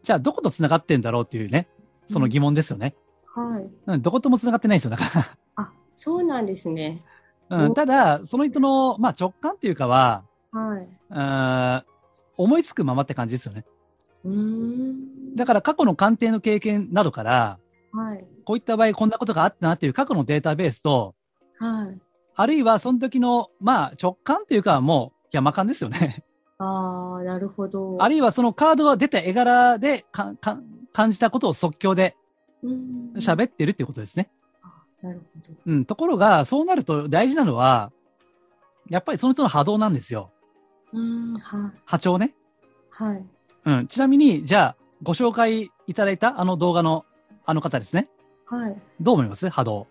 [0.02, 1.68] じゃあどこと繋がってんだろうっていうね、
[2.06, 2.94] その疑問ですよね。
[3.38, 3.70] はい。
[3.86, 7.04] うん、どことも繋がってないんですよ、だかあ、そうなんですね。
[7.48, 7.64] ら。
[7.66, 10.88] うん、ただ、その人の、まあ、直感っていうかは、はい。
[11.10, 11.98] うん
[12.40, 13.64] 思いつくままって感じですよね。
[14.24, 15.34] うーん。
[15.34, 17.58] だから過去の鑑定の経験などから、
[17.92, 18.24] はい。
[18.44, 21.14] こういった場合こんなことがあったなっていう過去のデータベースと、
[21.58, 21.98] はい。
[22.36, 26.24] あるいはその時の、まあ直感っていうかもう山感ですよね。
[26.58, 27.96] ああ、なるほど。
[27.98, 30.58] あるいはそのカードが出た絵柄でかか
[30.92, 32.27] 感じたことを即興でうん
[33.16, 34.30] 喋ってるってことですね。
[34.62, 35.54] あなるほど。
[35.66, 35.84] うん。
[35.84, 37.92] ところが、そうなると大事なのは、
[38.88, 40.30] やっぱりその人の波動なんですよ。
[40.92, 41.80] うん、はい。
[41.84, 42.34] 波長ね。
[42.90, 43.24] はい。
[43.64, 43.86] うん。
[43.86, 47.04] ちなみに、じゃあ、ご紹介いただいたあの動画の
[47.44, 48.08] あの方ですね。
[48.46, 48.76] はい。
[49.00, 49.48] どう思います？
[49.48, 49.86] 波動。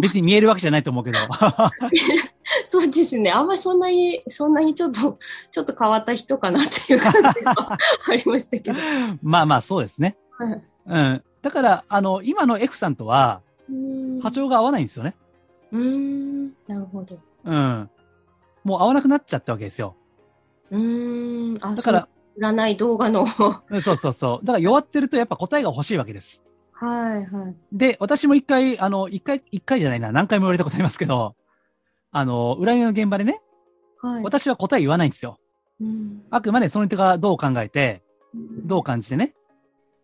[0.00, 1.18] 別に見えるわけじゃないと思うけど。
[2.66, 3.32] そうですね。
[3.32, 5.18] あんまりそんなに、そんなにちょっと、
[5.50, 7.52] ちょっと変わった人かなっていう感じが
[8.08, 8.78] ありましたけど。
[9.22, 10.16] まあまあ、そうですね。
[10.38, 11.24] はいうん。
[11.44, 15.14] だから、あの、今の F さんとは、うん波長が合わないんですよね。
[15.72, 16.46] うーん。
[16.66, 17.18] なるほど。
[17.44, 17.90] うん。
[18.64, 19.94] もう合わなくなっちゃったわけですよ。
[20.70, 21.58] うーん。
[21.60, 23.26] あ、だから、占い動画の。
[23.26, 24.46] そうそうそう。
[24.46, 26.42] だから弱ってるとやっぱ答えが欲しいわけです。
[26.80, 27.76] いはい。
[27.76, 31.36] で、私も一回、あの、一回、一回じゃないな、何回も言われたことありますけど、
[32.10, 33.42] あの、占いの現場でね、
[34.00, 34.22] はい。
[34.22, 35.38] 私は答え言わないんですよ。
[35.80, 38.02] うんあくまでその人がどう考えて、
[38.64, 39.34] どう感じてね。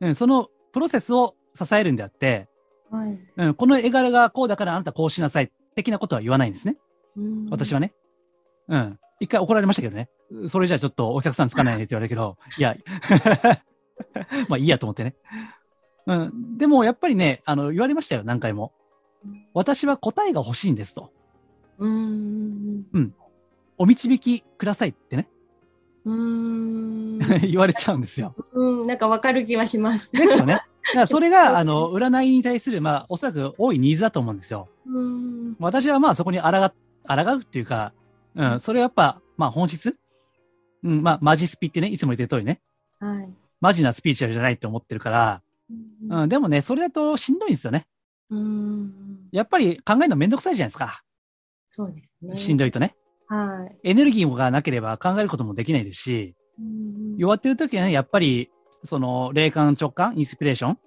[0.01, 2.49] うん、そのプロセスを支えるんであって、
[2.91, 3.19] はい。
[3.37, 6.77] うん、この絵柄がこうだからあなたこうしなさい、的なことは言わないんですね。
[7.17, 7.95] うん私はね。
[8.69, 8.99] うん。
[9.21, 10.09] 一回怒られましたけどね。
[10.49, 12.77] それじゃあちょっとお客さんつかないねって言われるけど、いや、
[14.49, 15.15] まあいいやと思ってね。
[16.07, 16.57] うん。
[16.57, 18.73] でもやっぱりね、あの、言われましたよ、何回も。
[19.53, 21.13] 私は答えが欲しいんですと。
[21.79, 23.15] うーん。
[23.77, 25.29] お導きくださいってね、
[26.05, 27.19] うーん。
[27.51, 28.35] 言われちゃうんですよ。
[28.53, 28.87] うん。
[28.87, 30.11] なんかわかる気はします。
[30.13, 30.55] ですよね。
[30.55, 30.65] だか
[30.95, 34.69] らそれが、あの、占いに対する、まあ、おそらく多いニーズだと思うんですよ。
[34.87, 35.57] うん。
[35.59, 36.73] 私はまあそこに抗が、
[37.07, 37.93] 抗うっていうか、
[38.35, 39.99] うん、それはやっぱ、まあ本質？
[40.83, 42.61] うん、まあマジスピってね、いつも言ってる通りね、
[42.99, 43.33] はい。
[43.61, 45.43] マジなスピーチュアルじゃないって思ってるから、
[46.09, 47.87] うん、でもね、それだとしんどいんですよね。
[48.31, 49.29] うん。
[49.33, 51.03] やっぱり考えるのめんどくさいじゃないですか。
[51.69, 52.37] そうですね。
[52.37, 52.97] しんどいとね。
[53.27, 53.91] はい。
[53.91, 58.51] エネルギーがなければ考えることもできないですし、うん弱ってる時はね、やっぱり、
[58.85, 60.79] その、霊感直感、インスピレーション？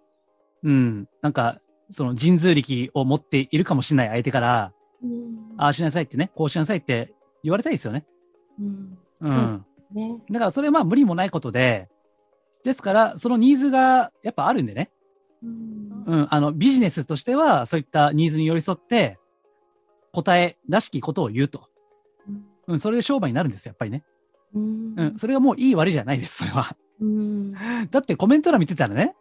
[0.63, 1.59] うん、なんか、
[1.91, 8.05] その神通力を持っているかもしれない相手から、うんああしなさいってね、こうしなさいって言われたいですよね。
[8.59, 8.97] うん。
[9.21, 9.31] う。
[9.31, 10.17] んね。
[10.31, 11.89] だからそれはまあ無理もないことで、
[12.63, 14.89] ですから、そのニーズがやっぱあるんでね。
[15.43, 19.19] うんうん、あの、ビジネスとしては、そういったニーズに寄り添って、
[20.13, 21.67] 答えらしきことを言うと。
[22.67, 24.03] うん、それで商売になるんですよ、やっぱりね。
[24.55, 26.75] うんうん、それがもういい悪いじゃないです、それは。
[27.03, 27.53] うん。
[27.91, 29.15] だってコメント欄見てたらね、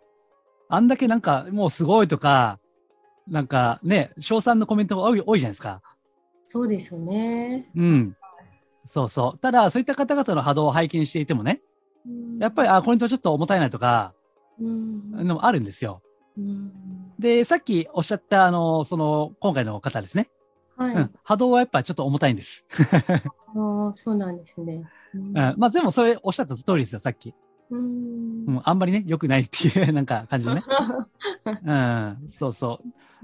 [0.68, 2.58] あんだけなんかもうすごいとか、
[3.28, 5.82] なんかね、賞賛のコメントが多い多いじゃないですか。
[6.46, 7.70] そうですよね。
[7.74, 8.16] うん。
[8.86, 9.38] そうそう。
[9.38, 11.60] ただ、そういった方々の波動を拝見していてもね、
[12.38, 14.14] やっぱり、あ、これとちょっと重たいなとか、
[14.58, 16.02] り、うんのもあるんですよ。
[16.36, 16.72] うん
[17.18, 20.28] で、さっきおっしゃった、あの、その、今回の方ですね。
[20.76, 20.94] はい。
[20.94, 21.14] うん。
[21.22, 22.66] 波動はやっぱちょっと重たいんです。
[23.54, 24.82] ああ、そうなんですね。
[25.14, 25.34] ううんん。
[25.56, 27.34] まあ、でもそれおっしゃった通りですよ、さっき。
[27.72, 28.60] うんうん。
[28.64, 30.62] あんまりね、良くないっていう、 なんか感じのね。
[31.64, 32.28] うん。
[32.28, 32.80] そうそ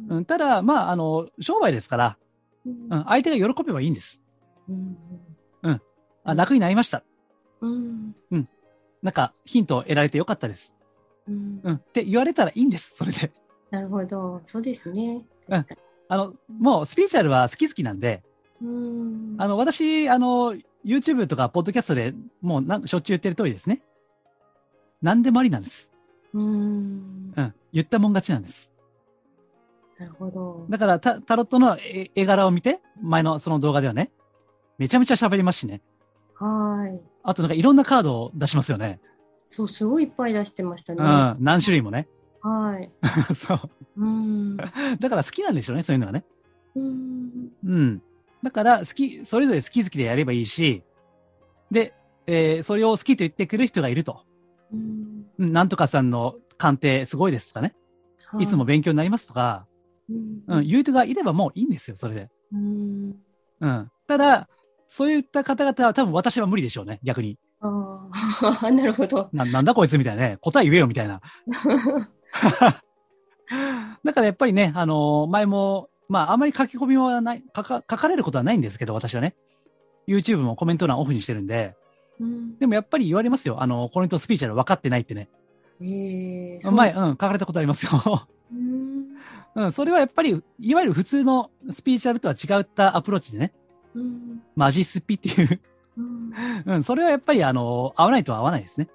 [0.09, 0.15] う。
[0.17, 0.25] うん。
[0.25, 2.19] ただ、まあ、あの、商売ですから、
[2.67, 2.89] うん。
[2.89, 4.23] 相手が喜べばいいんです。
[4.69, 4.97] うん
[6.25, 7.03] あ、楽になりました。
[7.63, 8.15] うん
[9.01, 10.75] なんか、ヒントを得られてよかったです。
[11.27, 11.75] うんうん。
[11.77, 13.33] って言われたらいいんです、それで。
[13.71, 14.43] なるほど。
[14.45, 15.25] そうですね。
[15.49, 15.67] うん
[16.11, 18.23] あの、もう、スピーチュアルは好き好きなんで、
[18.61, 23.83] うんあの、私、あの、YouTube とか、ポッドキャストでもうなん、しょっちゅう言ってる通りですね。
[25.03, 25.91] 何でもありなんです。
[26.35, 27.55] うんうん。
[27.73, 28.71] 言ったもん勝ちなんです。
[29.99, 30.67] なるほど。
[30.69, 34.13] だから、タタロットの絵絵柄を見て、前のその動画ではね、
[34.79, 35.81] めちゃめちゃ喋りますしね。
[36.35, 37.01] はい。
[37.23, 39.01] あとなんかいろんなカードを出しますよね。
[39.45, 41.03] そう、すごいいっぱい出してましたね。
[41.03, 41.05] う
[41.41, 41.45] ん。
[41.45, 42.09] 何種類もね。
[42.41, 42.91] はい。
[43.35, 43.61] そう。
[43.97, 44.57] うん。
[44.57, 44.71] だ
[45.11, 46.25] から好きなんでしょうね、そういうのがね。
[46.77, 48.03] うんうん。
[48.43, 50.85] だから、好き、それぞれ好き好きでやればいいし、
[51.71, 51.95] で、
[52.27, 54.23] えーそれを好きと言ってくれる人がいると。
[54.73, 57.75] うんうんなんとかさんの鑑定すごいですとかね。
[58.41, 59.67] いつも、勉強になりますとか、
[60.11, 62.29] うんうん、言う人がいればもういいんですよ、それで。
[62.53, 63.15] うん
[63.61, 63.91] うん。
[64.07, 64.49] ただ、
[64.87, 67.39] そういった方々は多分私は無理でしょうね、逆に。
[67.61, 68.09] あ
[68.63, 69.29] あ、 なるほど。
[69.33, 70.39] な、なんだこいつみたいなね。
[70.41, 71.21] 答え言えよみたいな。
[74.05, 79.35] だからやっぱりね、あのー前も、まあ、あまり書き込みはない、書か、書かれることはないんですけど、私はね。
[80.07, 81.77] YouTube もコメント欄オフにしてるんで。
[82.21, 83.63] うんでもやっぱり言われますよ。
[83.63, 85.29] あの、この人スピーチャル分かってないってね。
[85.81, 87.93] ええそう前、うん、書かれたことありますよ。
[88.53, 89.09] うん
[89.55, 93.53] うん、それはやっぱり、いわゆる普通のスピーチャルとは違ったアプローチでね。
[93.95, 95.61] うんマジスピっていう。
[95.97, 96.33] うん
[96.65, 98.89] うん、それはやっぱり、あの、合わないとは合わないですね。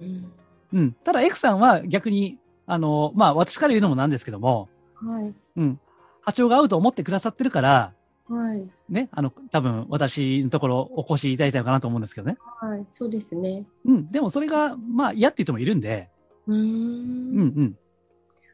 [0.00, 0.32] うん
[0.72, 0.92] うん。
[0.92, 5.34] ただ、エクさんは逆に、あの、まあ、私から言うのもなんですけども、はい。
[5.56, 5.80] うん。
[6.22, 7.92] 波長が合うと思ってくださってるから、
[8.30, 8.64] はい。
[8.88, 12.38] ね、あの、多分、私のところお越しいただいたのかなと思うんですけどね。
[12.60, 12.86] はい。
[12.92, 13.66] そうですね。
[13.84, 14.10] うん。
[14.10, 16.08] でも、それが、まあ、嫌っていう人もいるんで、
[16.46, 17.38] うーうんん。
[17.38, 17.78] うん。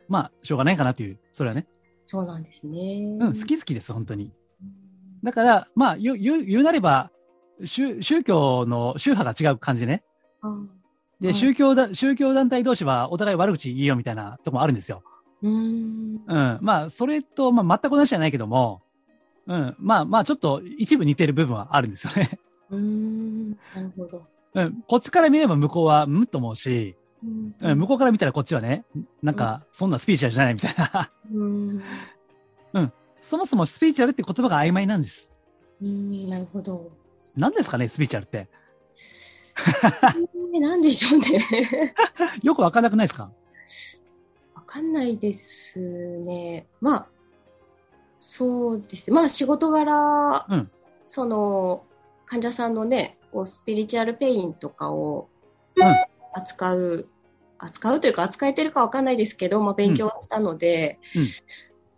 [0.08, 1.66] まあ、しょうがないかなという、それはね。
[2.06, 3.18] そうなんですね。
[3.20, 4.32] うん、好き好きです、本当に。
[4.62, 4.70] うん。
[5.22, 7.10] だから、まあ、言う、言う言うなれば、
[7.64, 10.02] 宗宗教の宗派が違う感じでね。
[10.40, 10.56] あ
[11.20, 15.02] で、はい宗教だ、宗教団体同士はお互い悪口言いようみたいなとこもあるんですよ。
[15.42, 16.22] うーん。
[16.26, 16.58] うん。
[16.62, 18.82] まあ、それと、まあ、全く同じじゃないけども、
[19.46, 19.76] うん。
[19.78, 22.38] まあ、まあ、ちょっと一部似てる部分はあるんですよね。
[22.70, 23.50] うーん。
[23.50, 24.26] なるほど。
[24.54, 24.82] うん。
[24.88, 28.84] こっちから見れば向こうは、むっと思うし、うんうん、向こうから見たらこっちはね、
[29.22, 31.10] なんか、そんなスピーチャルじゃないみたいな。
[31.32, 31.82] うん。
[33.22, 35.32] そもそもスピリチュアルって言葉が曖昧なんです。
[35.82, 36.92] うん、なるほど。
[37.36, 38.48] 何ですかね、スピリチュアルって。
[40.54, 41.40] えー、なんでしょうね。
[42.44, 43.32] よくわかんなくないですか？
[44.54, 46.66] わかんないですね。
[46.80, 47.06] まあ、
[48.18, 49.14] そうですね。
[49.16, 50.70] まあ、仕事柄、うん。
[51.06, 51.84] その、
[52.26, 55.28] 患者さんのね、こうスピリチュアルペインとかを
[55.76, 55.84] うん。
[56.34, 57.08] 扱う、
[57.58, 61.22] 扱うというか扱えてるかわかんないですけど、まあ、勉強したので、うん。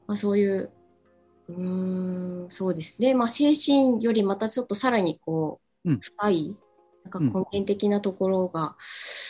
[0.09, 0.73] まあ、そういう、
[1.49, 3.15] うーん、そうですね。
[3.15, 6.01] まあ、精神よりまたちょっとさらにこう、うん。
[6.01, 6.57] 深い、
[7.05, 7.27] なんかうん。
[7.27, 8.77] 根源的なところが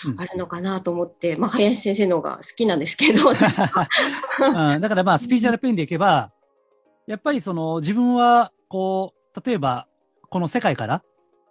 [0.07, 0.21] うん。
[0.21, 4.81] あるのかなと思って、まあ、林先生の方が好きなんですけど、 うん。
[4.81, 6.33] だからまあ、スピリチュアルペインでいけば、
[7.09, 9.89] やっぱりその自分は、こう、例えば、
[10.29, 11.03] この世界から、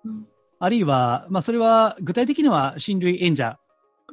[0.05, 0.27] うん
[0.59, 3.59] あるいは、まあそれは具体的には親類縁者、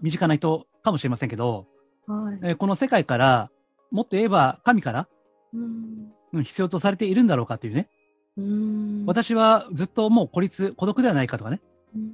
[0.02, 1.66] 身近な人かもしれませんけど、
[2.06, 2.38] はい。
[2.42, 3.50] えーこの世界から、
[3.90, 5.08] もっと言えば神から、
[5.54, 7.88] うんうん必要とされているんだろうかというね。
[8.36, 11.62] うん私はずっともう孤立、孤独ではないかとかね。
[11.94, 12.12] うん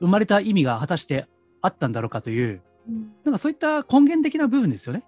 [0.00, 1.26] 生まれた意味が果たして
[1.60, 5.04] あったんだろうかという、うんなんかそういった根源的な部分ですよね。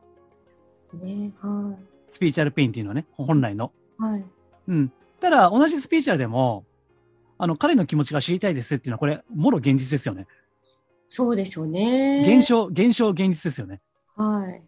[1.03, 1.33] ね。
[1.41, 1.75] は
[2.11, 3.73] スピリチュアルペインっていうのはね、本来の。
[3.99, 4.03] い。
[4.03, 4.25] はい。
[4.69, 4.93] うん。
[5.21, 6.65] ただ、同じスピリチュアルでも、
[7.39, 10.27] あの、彼の気持ちが知りたいですっていうのは、これ、もろ現実ですよね。
[11.07, 12.25] そうですよね。
[12.27, 13.81] 現象、現象、現実ですよね。
[14.17, 14.63] はい。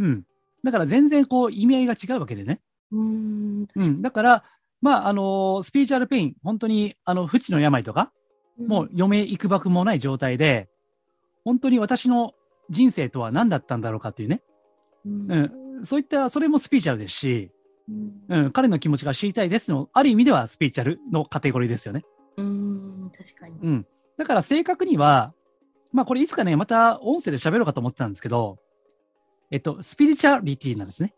[0.00, 0.24] うん。
[0.64, 2.60] だから全然こう、意味合いが違うわけでね。
[2.92, 3.68] うん。
[3.74, 4.02] うん。
[4.02, 4.44] だから、
[4.80, 8.12] まあ、あのスピリチュアルペイン、本当に、あの、不治の病とか、
[8.58, 10.68] もう余命幾ばくもない状態で、
[11.44, 12.34] 本当に私の
[12.70, 14.42] 人生とは何だったんだろうかっていうね。
[15.04, 15.65] うん、うん。
[15.84, 17.50] そういった、それもスピリチュアルですし、
[17.88, 18.44] うん。
[18.44, 18.50] うん。
[18.52, 22.04] 彼の気持ちが知りたいですの、ある意味ではスピリチュアルのカテゴリーですよね。
[22.36, 23.10] うん。
[23.16, 23.58] 確かに。
[23.60, 23.86] うん。
[24.16, 25.34] だから正確には、
[25.92, 28.58] まあこれいつかね、また音声で喋ろうかと思ってたんですけど、
[29.50, 31.14] えっと、スピリチュアリティなんですね。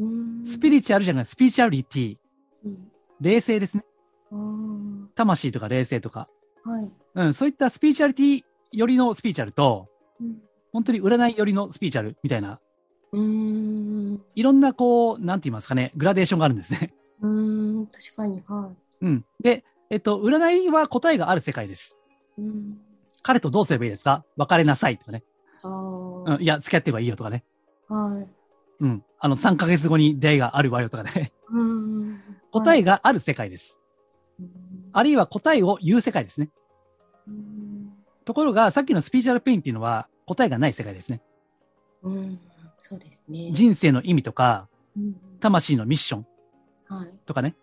[0.00, 2.16] うんスピリチュアルじゃない、スピリチュアリティ。
[2.64, 2.88] うん
[3.20, 3.84] 霊性ですね。
[5.16, 6.28] 魂とか霊性とか。
[6.64, 6.92] はい。
[7.14, 9.88] うん、そういったスピリチュアリティよりのスピリチュアルと、
[10.20, 10.38] うん
[10.70, 12.60] 本当に占いよりのスピリチュアルみたいな、
[13.12, 14.22] うん。
[14.34, 16.94] いろんなこう、なんて言いますかね、グラデーションがあるんですね。
[17.20, 17.86] うん。
[17.86, 18.42] 確かに。
[18.46, 19.24] はうん。
[19.40, 21.98] で、えっと、占いは答えがある世界です。
[22.38, 22.42] い。
[22.42, 22.78] うん。
[23.22, 24.24] 彼とどうすればいいですか？
[24.36, 25.24] 別れなさいとかね。
[25.62, 25.68] あ
[26.26, 26.34] あ。
[26.34, 27.44] うん、いや、付き合ってればいいよとかね。
[27.88, 28.28] はい。
[28.80, 29.04] うん。
[29.18, 31.32] あの、3ヶ月後に出会いがあるわよとかね。
[31.50, 32.20] うん。
[32.52, 33.80] 答えがある世界です。
[34.38, 36.50] うんあるいは答えを言う世界ですね。
[37.26, 37.92] うん。
[38.24, 41.20] ところが、さっきのスピリチュアルペインっていうのは答えがない世界ですね。
[42.02, 42.40] うん。
[42.78, 43.50] そうですね。
[43.52, 46.26] 人生の意味とか、うん魂のミッション
[46.88, 47.10] はい。
[47.24, 47.54] とかね。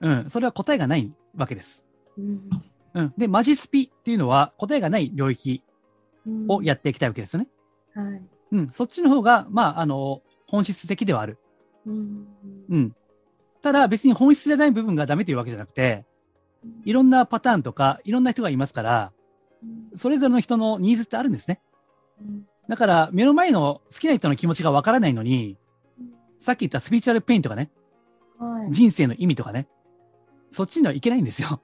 [0.00, 0.30] うん。
[0.30, 1.84] それは答えがないわけです。
[2.16, 2.48] うん
[2.94, 3.14] うん。
[3.18, 5.64] で、マジスピっていうのは答えがない領域
[6.24, 7.48] うんをやっていきたいわけですよね。
[7.94, 8.22] はい。
[8.52, 8.70] うん。
[8.70, 11.38] そっちの方が、まあ、あの、本質的ではある。
[11.84, 12.26] うん
[12.68, 12.96] うん。
[13.60, 16.04] ただ、別に本質じゃない部分がダメというわけじゃなくて、
[16.84, 19.12] いろんなパターンとか、いろんな人がいますから、
[19.96, 21.60] それぞれの人のニーズってあるんですね。
[22.20, 25.58] うんだから、目の前の好きな人の気持ちがわからないのに、
[26.38, 27.70] さっき言ったスピリチュアルペインとかね、
[28.38, 28.72] はい。
[28.72, 29.68] 人生の意味とかね、
[30.50, 31.60] そっちにはいけないんですよ。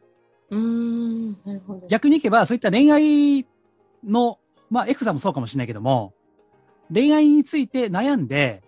[0.51, 1.87] うーん、なるほど。
[1.87, 3.47] 逆にいけば、そういった恋愛
[4.05, 6.13] の、まあ、F さんもそうかもしれないけども、
[6.93, 8.63] 恋愛について悩んで、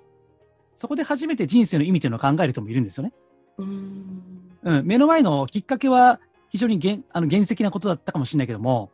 [0.77, 3.13] そこで初めて人生の意味というのを考える人もいるんですよね。
[3.59, 4.23] うーん。
[4.65, 8.91] うん、目の前のきっかけは非常に原あの原石なことだったかもしれないけども、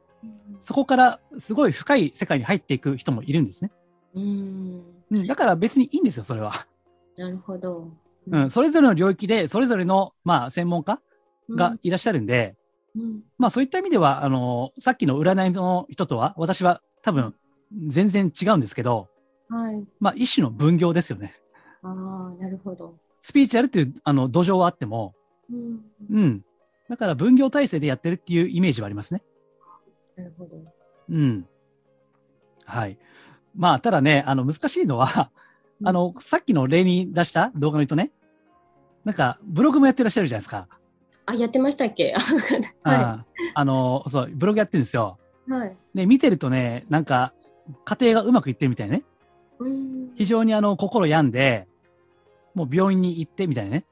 [0.61, 3.71] そこからすごい深い世界に入っていく人もいるんですね。
[4.15, 4.83] うーん。
[5.11, 6.67] うん、だから別にいいんですよ、それは。
[7.17, 7.91] なるほど。
[8.31, 11.01] うん、それぞれの領域で、それぞれの、まあ、専門家
[11.51, 12.57] がいらっしゃるんで、
[12.95, 17.35] うん、まあ、そういった意味では、あの、さっきの占いの人とは、私は多分、
[17.89, 19.09] 全然違うんですけど、
[19.49, 19.87] はい。
[19.99, 21.35] まあ、一種の分業ですよね。
[21.83, 22.95] ああ、なるほど。
[23.21, 25.15] スピーチュアルっていう、あの、土壌はあっても、
[25.51, 25.81] うん。
[26.11, 26.45] うん。
[26.89, 29.23] だから分業体制でやってるっていうイメージはありますね。
[30.19, 30.57] なるほど。
[31.11, 31.47] うん。
[32.65, 32.99] はい。
[33.57, 35.31] まあ、ただね、あの、難しいのは、
[35.85, 38.11] あの、さっきの例に出した動画の人ね、
[39.05, 40.69] なんか、ブログもやってらっしゃるじゃないですか。
[41.27, 42.15] あ、やってましたっけ？
[42.83, 45.19] はああの、そう、ブログやってるんですよ。
[45.49, 45.51] い。
[45.53, 45.77] はい。
[45.95, 47.33] で、見てるとね、なんか、
[47.85, 49.05] 家庭がうまくいってるみたいね。
[49.61, 50.13] うん。
[50.17, 51.69] 非常にあの、心病んで、
[52.55, 53.85] もう病院に行ってみたいなね。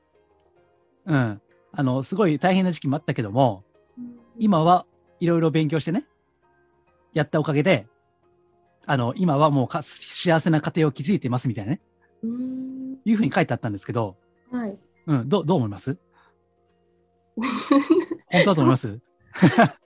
[1.05, 1.41] うん。
[1.73, 3.65] あの、すごい大変な時期もあったけども、
[4.39, 4.87] 今は
[5.21, 6.07] いろいろ勉強してね、
[7.17, 7.87] やったおかげで、
[8.85, 11.81] あの、今はもうか幸せな家庭を築いてますみたいなね、
[12.23, 12.99] うん。
[13.07, 14.17] いうふうに書いてあったんですけど、
[14.53, 14.77] はい。
[15.07, 15.97] うん、どう、どう思います？
[18.31, 19.01] 本当だと思います？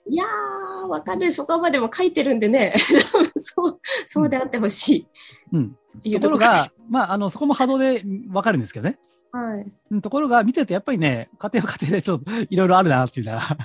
[0.05, 1.33] いやー、わかんない。
[1.33, 2.73] そこまでも書いてるんでね。
[3.39, 5.07] そう、そうであってほしい。
[5.53, 5.77] うん。
[6.03, 8.99] いうところろが、まあ、あの、そこも波動でわかるんですけどね。
[9.31, 9.71] はい。
[9.91, 13.57] うんところが見てるとやっぱりね、家庭は家庭でちょっといろいろあるなっていうのは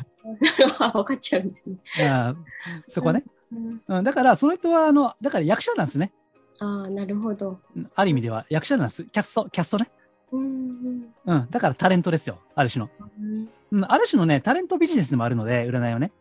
[0.92, 1.76] 分 かっちゃうんですね。
[2.00, 2.44] うん
[2.88, 3.24] そこはね。
[3.52, 6.12] うんうん、だからその人は、あの、だから役者なんですね。
[6.58, 7.60] ああ、なるほど。
[7.76, 9.04] うんある意味では役者なんです。
[9.04, 9.90] キャスト、キャストね。
[10.32, 11.46] うんうん。
[11.50, 12.38] だからタレントですよ。
[12.54, 12.90] ある種の。
[13.20, 16.12] うんうん、ある種のね、タレントビジネスでもあるので、占いはね。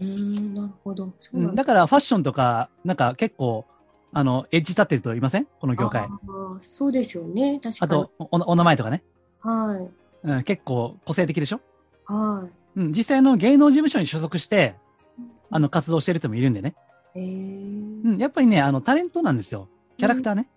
[0.00, 1.12] うん、なるほど。
[1.20, 1.52] そうだ。
[1.52, 3.66] だからファッションとか、なんか結構、
[4.12, 5.46] あの、エッジ立ってると言いません？
[5.60, 6.02] この業界。
[6.02, 7.60] ああそうですよね。
[7.62, 8.02] 確かに。
[8.02, 9.04] あとお、お名前とかね。
[9.40, 9.88] は
[10.24, 10.28] い。
[10.28, 11.60] うん、結構個性的でしょ？
[12.06, 14.89] はうん、実際の芸能事務所に所属して、い。
[15.50, 16.74] あの、活動してる人もいるんでね。
[17.14, 19.68] ええうん、やっぱりね、あの、タレントなんですよ。
[19.96, 20.48] キャラクターね。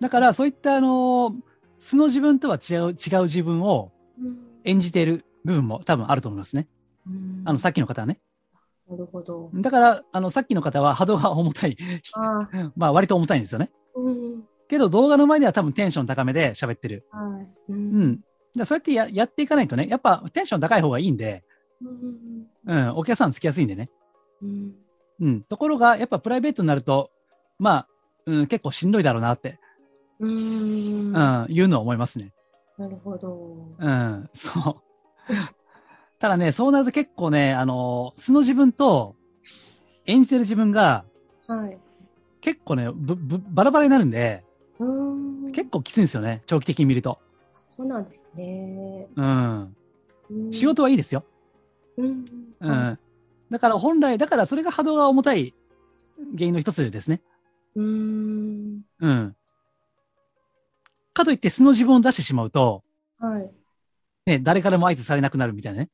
[0.00, 1.34] だから、そういった、あの、
[1.78, 3.92] 素の自分とは違う、違う自分を
[4.64, 6.68] 演じている部分も多分あると思いますね。
[7.44, 8.20] あの、さっきの方はね。
[8.88, 9.50] なるほど。
[9.54, 11.76] だから、あの、さっきの方は波動が重たい。
[12.76, 13.70] まあ、割と重たいんですよね。
[13.94, 14.44] うん。
[14.68, 17.06] けど、動画の前では多分テンション高めで喋ってる。
[17.10, 17.72] はい。
[17.72, 17.72] う。
[17.72, 18.20] うんん。
[18.56, 21.44] だそうやってややっていかないとね、やっぱテンション高い方がいいんで、
[21.80, 22.46] うん。
[22.66, 23.90] うん、お客さんつきやすいんでね。
[24.42, 24.74] うん。
[25.20, 25.42] うん。
[25.42, 27.10] ところが、やっぱプライベートになると、
[27.58, 27.88] まあ、
[28.26, 29.58] うん、結構しんどいだろうなって、
[30.18, 30.30] うん。
[30.30, 32.32] うん、ないうのは思いますね。
[32.78, 33.56] るほど。
[33.78, 34.82] うん、そ
[35.28, 35.34] う。
[36.18, 39.16] ただね、そうなると結構ね、あの、素の自分と
[40.06, 41.04] 演じてる自分が
[41.46, 41.78] はい。
[42.40, 44.44] 結構ね、ぶ、ぶ、バラバラになるんで、
[44.78, 44.84] う
[45.48, 45.52] ん。
[45.52, 46.42] 結構きついんですよね。
[46.46, 47.18] 長期的に見ると。
[47.68, 49.08] そうなんですね。
[49.16, 49.76] うん。
[50.30, 50.66] うん仕。
[50.66, 51.24] 事はいいですよ。
[51.96, 52.24] うん。
[52.60, 52.70] うん。
[52.70, 52.98] は
[53.50, 55.54] だから本来、だからそれが波動が重たい
[56.34, 57.22] 原因の一つですね。
[57.76, 57.80] い。
[57.80, 58.82] うん。
[59.00, 59.36] うん。
[61.12, 62.84] かといって素の自分を出してしまうと、
[63.18, 63.50] はい。
[64.26, 65.90] ね、誰からも相手されなくなるみたいなね。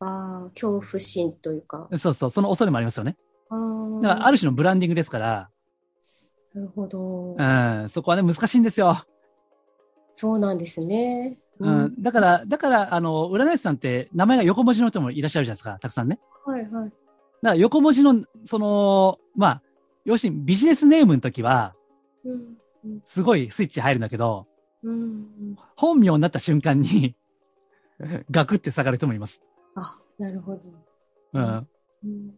[0.00, 1.88] ああ、恐怖心というか。
[1.98, 3.16] そうそう、その恐れもありますよね。
[3.50, 4.02] ああ。
[4.02, 5.50] だからある種のブランディングですから、
[6.54, 7.34] なるほど。
[7.34, 9.04] うん、そこはね、難しいんですよ。
[10.12, 11.38] そうなんですね。
[11.60, 16.20] うん、だから、だから、あの、占い師さんって名前が横文字の人もいらっしゃるじゃないですか、たくさんね。
[16.44, 16.88] はいはい。
[16.88, 16.92] だか
[17.42, 19.62] ら横文字の、その、まあ、
[20.04, 21.74] 要するにビジネスネームの時は、
[22.24, 23.02] うん。
[23.06, 24.46] すごいスイッチ入るんだけど、
[24.82, 25.56] うん。
[25.76, 27.16] 本名になった瞬間に、
[28.30, 29.42] ガクって下がる人もいます。
[29.74, 30.60] あ、なるほど。
[31.32, 31.68] うん。
[32.04, 32.34] うん。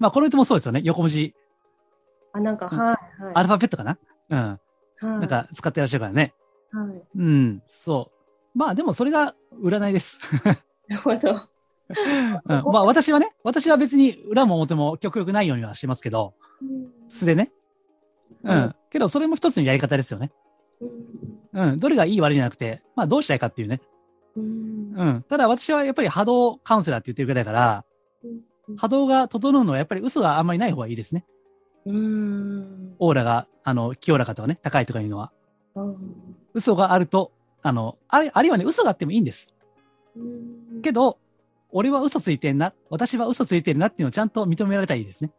[0.00, 0.80] まあ、この人もそうですよね。
[0.84, 1.34] 横文字、
[2.36, 3.34] あ、なんか、うんはいはい。
[3.34, 4.38] アルファベットかなうん。
[4.38, 4.58] は
[5.02, 5.06] い。
[5.06, 6.34] なんか使ってらっしゃるからね。
[6.70, 7.02] はい。
[7.16, 8.10] うん、そ
[8.54, 8.58] う。
[8.58, 10.18] まあでもそれが占いです。
[10.88, 11.48] なるほど。
[12.48, 16.34] うん、まあ私はね、私は別に裏も表も極力ないようにはしますけど、
[17.08, 17.52] 素でね。
[18.42, 18.74] ううんん。
[18.90, 20.32] けどそれも一つのやり方ですよね。
[21.52, 21.70] うん。
[21.70, 21.78] うん。
[21.78, 23.80] どれがいい悪いじゃなくて、まあどうしたいかっていうね。
[24.36, 24.94] うん。
[24.96, 25.24] うん。
[25.28, 27.84] ただ私はやっぱり波動カウンセラーって言ってるぐらいだから、
[28.76, 31.24] 波動が整うのはやっぱり嘘があんまりない方がいいですね。
[31.86, 32.96] うん。
[32.98, 35.32] オーラが、あの、清らかとかね、高いとかいうのは。
[35.76, 36.25] うん。
[36.56, 39.54] 嘘があると、あの、あれ、あるいはね、嘘があってもいいんです。
[40.16, 40.20] う
[40.78, 40.82] ん。
[40.82, 41.18] けど、
[41.70, 45.30] 俺は嘘ついてんな、私は嘘ついてるなっていうのをちゃんと認められたらいいですね。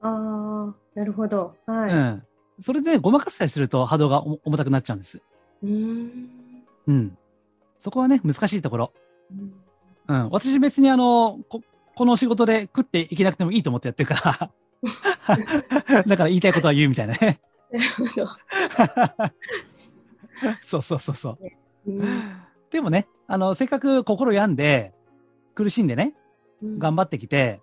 [0.00, 1.54] ああ、なるほど。
[1.66, 1.92] はい。
[1.92, 2.22] うん。
[2.62, 5.20] それでごまかしたりすると波動が重重たくなっちゃうんです。
[5.62, 6.64] うん。
[6.86, 7.18] うん。
[7.82, 8.92] そこはね、難しいところ。
[9.30, 9.52] うん
[10.08, 10.30] うん。
[10.30, 11.62] 私別にあの、こ、
[11.94, 14.50] この仕事で食っていけなくてもいいと思ってやってるか
[15.84, 16.02] ら。
[16.06, 17.40] だから言いたいことは言うみたいなね。
[17.72, 18.26] なるほど。
[20.62, 21.38] そうそうそうそう。
[21.86, 22.06] うん
[22.70, 24.92] でもね、あの、せっかく心病んで、
[25.54, 26.14] 苦しんでね、
[26.62, 27.60] 頑張ってきて、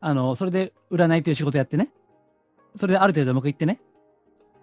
[0.00, 1.92] あの、それで占いという仕事やってね、
[2.76, 3.80] それである程度うまくいってね、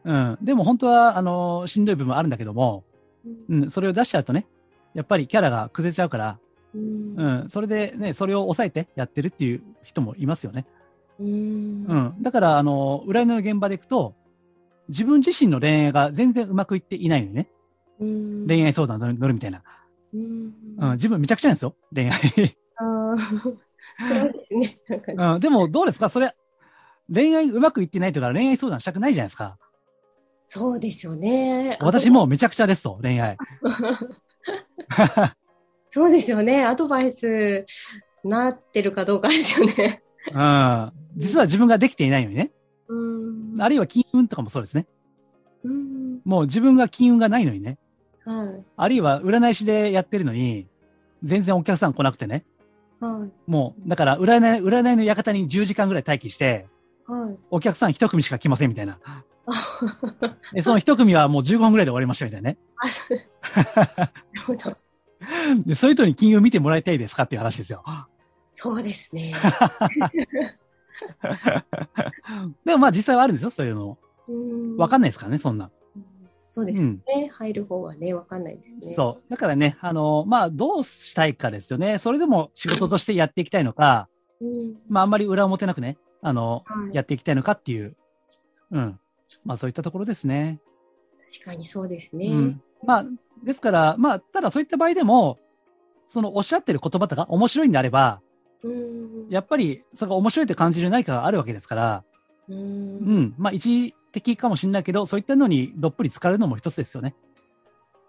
[0.03, 0.37] うん。
[0.41, 2.83] でも本当は、あの、しんどい部分もあるんだけども、
[3.49, 4.47] うん、それを出しちゃうとね、
[4.93, 6.39] やっぱりキャラが崩れちゃうから、
[6.73, 10.65] うんうん、それでね、それを抑えてやってるっていう人もいますよね。
[11.19, 12.15] うんうん。
[12.21, 14.15] だから、あの、占いの現場で行くと、
[14.89, 17.49] 自分自身の恋愛が全然うまくいっていないのにね、
[17.99, 19.63] うん恋愛相談乗る乗るみたいな。
[20.13, 22.17] うんうん、自分めちゃくちゃなんですよ、恋愛。
[22.77, 23.17] ああ、
[24.05, 24.79] そうですね
[25.15, 26.09] うん、でもどうですか？
[26.09, 26.35] それ、
[27.13, 29.57] 恋愛うまくいってないとか恋愛相談したくないじゃないですか。
[30.45, 31.77] そうですよね。
[31.79, 33.37] 私もめちゃくちゃですと、恋愛。
[35.87, 36.65] そうですよね。
[36.65, 37.65] アドバイス
[38.25, 40.03] なってるかどうかですよね。
[40.27, 40.91] うん。
[41.15, 42.51] 実は自分ができていないのにね。
[43.61, 43.65] うん。
[43.65, 44.87] あるいは金運とかもそうですね。
[45.63, 46.19] うん。
[46.25, 47.77] もう自分が金運がないのにね。
[48.25, 48.63] はい。
[48.77, 50.67] あるいは占い師でやってるのに、
[51.23, 52.45] 全然お客さん来なくてね。
[52.99, 53.31] はい。
[53.49, 56.67] もう、だから占い、占いの館に10時間ぐらい待機して、
[57.07, 57.37] はい。
[57.49, 58.99] お客さん一組しか来ませんみたいな。
[60.53, 62.57] でその一組はもう15分ぐらいで終わりましたみたいなね。
[62.77, 63.17] あ、そう
[63.97, 64.77] なるほど。
[65.65, 67.83] で、そういう人に金運見てもらいたいですかっていう話ですよ。
[68.53, 69.33] そうですね。
[72.65, 73.97] でもまあ実際はあるんですよ、そういうの。
[74.77, 75.09] わかんない。
[75.09, 75.71] ですからね、そんな。
[76.53, 77.01] そうですね。
[77.31, 78.93] 入る方はね、わかんないですね。
[78.93, 79.31] そう。
[79.31, 81.97] だからね、あの、まあ、どうしたいかですよね。
[81.97, 84.09] それでも仕事としてやっていきたいのか、
[84.41, 84.75] うん。
[84.89, 87.95] まあ、あんまり裏表なくね、あの、はいやっていきたいのかっていう、
[88.71, 88.99] うん。
[89.45, 90.59] まあ、そういったところですね。
[91.33, 92.27] 確かにそうですね。
[92.27, 92.61] うん。
[92.83, 93.05] まあ、
[93.45, 95.39] ですから、まあ、ただそういった場合でも、
[96.09, 98.30] そのおっしゃってる言葉とか面白いんであれば、うん。
[99.29, 102.03] やっぱり、それが面白いって感じる何かがあるわけですから、
[102.47, 102.53] う。
[102.53, 103.35] うんん。
[103.37, 107.15] まあ、一時的かもしれないけど、そういったのにどっぷり使うのも一つですよね。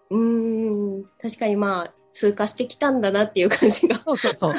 [0.09, 1.03] うん。
[1.21, 4.01] 確かにまあ、通過してきたんだなっていう感じが。
[4.05, 4.53] そうそうそう。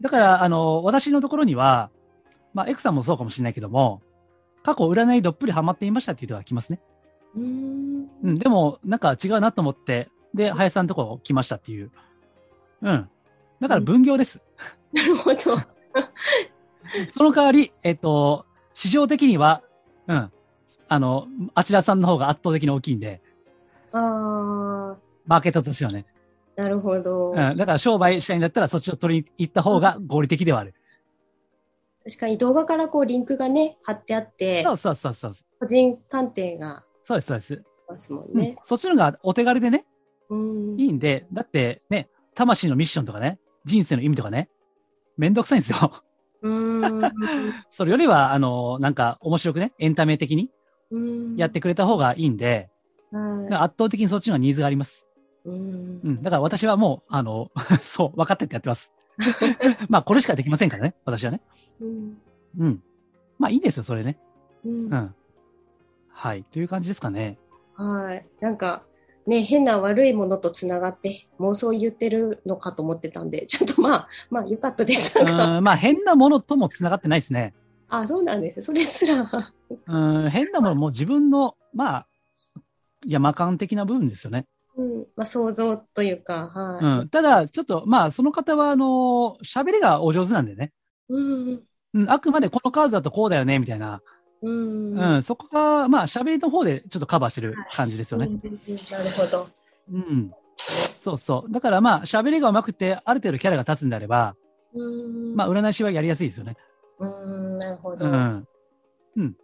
[0.00, 1.90] だから、あの、私のところには、
[2.52, 4.02] まあ、エクさんもそうかもしれないけども、
[4.64, 6.80] 過去占いどっぷりハマっていましたっていう人が来ますね。
[7.36, 8.08] うん。
[8.24, 8.34] うん。
[8.36, 11.90] でも、なんか違うなと思って、で、林さんのところ来ましたっていう。
[12.82, 13.08] うん。
[13.60, 14.40] だから分業です。
[14.96, 15.38] なるほど。
[17.12, 18.44] その代わり、えっ、と、
[18.74, 19.62] 市場的には、
[20.06, 20.32] うん。
[20.88, 23.20] あの、あちらさんの方が圧倒的に大きいんで、
[23.92, 26.06] ああ、マーケットとしてはね。
[26.54, 27.30] なるほど。
[27.30, 27.34] うん。
[27.34, 30.74] だから商売したいんだったらそっちを取りに行った方が合理的ではある。
[32.04, 35.32] 確かに動画からこうリンクがね、貼ってあってそ、うそうそうそう。
[35.60, 37.62] 個人鑑定がそうです、そうです。
[37.88, 38.56] ますもんうんね。
[38.64, 39.86] そっちの方がお手軽でね、
[40.30, 40.80] うん。
[40.80, 44.48] いいんで、だってね、魂のミッションとかね、人生の意味とかね、
[45.16, 45.92] めんどくさいんですよ。
[46.42, 47.00] うん。
[47.70, 50.50] それよりは、あの、なんか面白くね、エンタメ的に
[50.90, 52.70] うんやってくれた方がいいんで、
[53.12, 55.06] は圧倒的にそっちのニーズがあります。
[55.44, 55.48] い。
[55.48, 56.08] うんう。
[56.10, 56.22] ん。
[56.22, 57.50] だから私はもう、あの、
[57.82, 58.92] そう、分かってってやってます。
[59.88, 61.40] まあ、これしかできませんからね、私はね。
[61.80, 62.18] うん。
[62.58, 62.82] うん。
[63.38, 64.18] まあ、いいんですよ、それね。
[64.64, 65.14] うんうん。
[66.08, 66.44] はい。
[66.44, 67.38] という感じですかね。
[67.74, 68.26] はい。
[68.40, 68.84] なんか、
[69.26, 75.18] ね、変な悪いものとつながって妄想言ってるのかと思ってたんで、ちょっとまあ、まあ、よかったです。
[75.18, 77.54] うなんまあ、変なものとも繋がってないですね。
[77.88, 78.62] あ、そうなんです。
[78.62, 79.28] それすら、
[79.86, 82.06] うん、変なものも自分の、まあ、
[83.04, 84.46] 山感的な部分ですよね。
[84.76, 87.00] うん、まあ、想像というか、はい。
[87.00, 87.08] うん。
[87.08, 90.72] ただ、ちょっと、まあ、その方は、あの、喋りがお上手なんでね。
[91.08, 91.62] うん。
[91.94, 94.02] うん、あくまでこのカードだとこうだよね、みたいな。
[94.46, 94.98] うん。
[94.98, 98.26] うん、そこが、まあ、喋りの方でちょっとカバーしてる感じですよね。
[98.26, 98.40] うん
[98.90, 99.48] なるほど。
[99.92, 100.32] うん。
[100.96, 101.52] そうそう。
[101.52, 104.36] だからまあ、喋りが上手くて、ある程度キャラが立つんであれば、
[104.74, 105.34] うん。
[105.34, 106.56] まあ、占い師はやりやすいですよね。
[106.98, 108.06] うん、なるほど。
[108.06, 108.48] うん。
[109.16, 109.36] うん。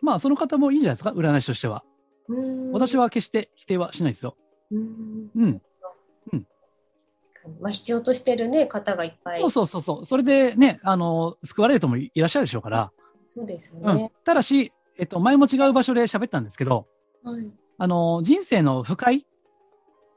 [0.00, 1.82] まあ、その方もいいんじゃないですか、占い師としては。
[2.28, 4.36] うん私、は決して否定はしないですよ。
[4.70, 5.30] うん。
[5.34, 5.62] うん。
[7.60, 9.40] まあ、必要としてるね、方がいっぱい。
[9.40, 10.06] そうそうそうそう。
[10.06, 12.92] それでね、あの、救われる人もいらっしゃるでしょうから。
[13.32, 14.12] そうですようんね。。
[14.24, 16.86] ただし、えっと、前も違う場所で喋ったんですけど、
[17.22, 17.46] はい。
[17.78, 19.26] あの、人生の深い、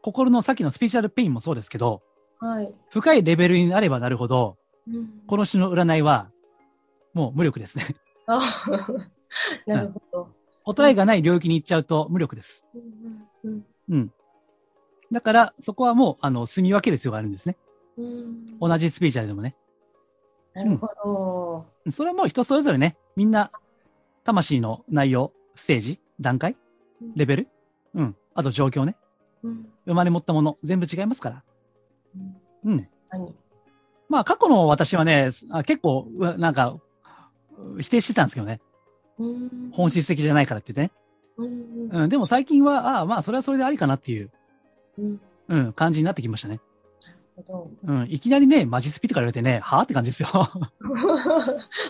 [0.02, 2.02] 心のさっきのスピーチャルペインもそうですけど、
[2.40, 2.74] はい。
[2.90, 4.58] 深いレベルになればなるほど、
[4.88, 6.30] うんこの種の占いは、
[7.14, 7.96] もう無力ですね。
[8.26, 8.40] あ
[9.68, 10.30] なるほど。
[10.66, 12.66] 答えがない領域に行っちゃうと無力です。
[12.74, 14.14] うんうんうん。
[15.12, 17.58] だから、そこはもう、あの、住み分ける必要があるんですね。
[17.98, 19.56] うん同じスピーチャルでもね。
[20.54, 21.92] なるほど。
[21.92, 23.52] それはもう人それぞれね、みんな、
[24.24, 26.56] 魂の内容、ステージ、段階、
[27.16, 27.48] レベル、
[27.96, 28.16] うん。
[28.34, 28.96] あと状況ね。
[29.44, 31.44] うん生まれ持ったもの、全部違いますから。
[32.64, 32.88] うん
[34.08, 36.78] まあ、過去の私はね、あ結構、なんか、
[37.58, 38.62] う否定してたんですけどね。
[39.20, 40.94] うん本質的じゃないからって言って
[41.38, 41.90] うんね。
[41.92, 42.10] うん。
[42.10, 44.32] でも最近は、ああ、まあ、それはそれでありかなっていう、
[44.98, 46.60] うんうん、感じになってきましたね。
[47.84, 48.08] うん。
[48.10, 50.30] いきなりね、マジスピとか言われてね、はあって感じですよ。
[50.34, 50.42] ど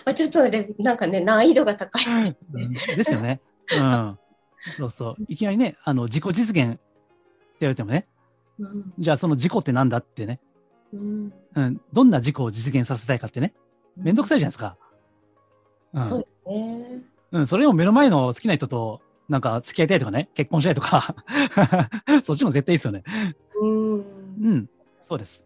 [0.05, 2.35] まあちょっとレなんかね、難易度が高い。
[2.53, 3.41] うんですよね。
[3.75, 4.19] うん。
[4.77, 5.15] そうそう。
[5.27, 6.79] いきなりね、あの、自己実現って
[7.59, 8.07] 言われてもね、
[8.59, 10.39] うんじゃあその自己ってなんだってね、
[10.93, 13.53] うんうん、どんな自己を実現させたいかってね、
[13.97, 14.77] めんどくさいじゃないですか。
[15.93, 16.05] うん。
[16.05, 17.01] そうですね。
[17.31, 21.15] うん、それを目の前の好きな人と、なんか付き合いたいとかね、結婚したいとか、
[22.23, 23.03] そっちも絶対いいですよね。
[23.59, 24.69] うんうん、
[25.03, 25.45] そうです。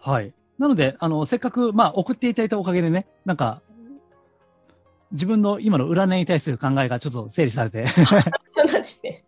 [0.00, 0.32] はい。
[0.58, 3.62] なので、あの、せっかく、まあ、送っていただいたおかげでね、なんか、
[5.12, 7.86] 自分の今の占いに対する考えがちょっと整理されて、
[8.46, 9.24] そうなんですね。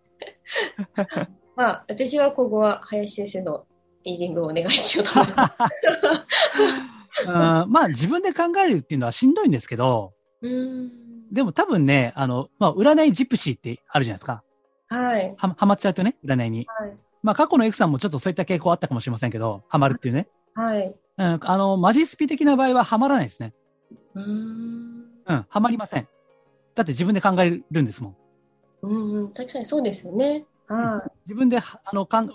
[1.56, 3.66] まあ、私は今後は林先生の
[4.04, 5.52] リーディングをお願いしようと思います。
[7.26, 10.90] うんまあ、自分で考えるっていうのはしんどいんですけど、うん
[11.30, 14.42] でも多分ね、あの、まあ、占いジプシーってあるじゃないですか。
[14.88, 15.34] はい。
[15.38, 16.66] は、はまっちゃうとね、占いに。
[16.68, 16.96] はい。
[17.22, 20.28] まあ、過去のエクさんもちょっとそういった傾向あったかもしれませんけど、ハマるっていうね。
[20.54, 20.94] はい。
[21.18, 23.54] うん、あの、マジスピ的な場合はハマらないですね。
[24.14, 25.04] うん。
[25.26, 26.08] うん、ハマりません。
[26.74, 28.16] だって自分で考えるんですもん。
[28.82, 30.44] うんうん、確かにそうですよね。
[30.66, 32.34] は自分で、はあの、かん考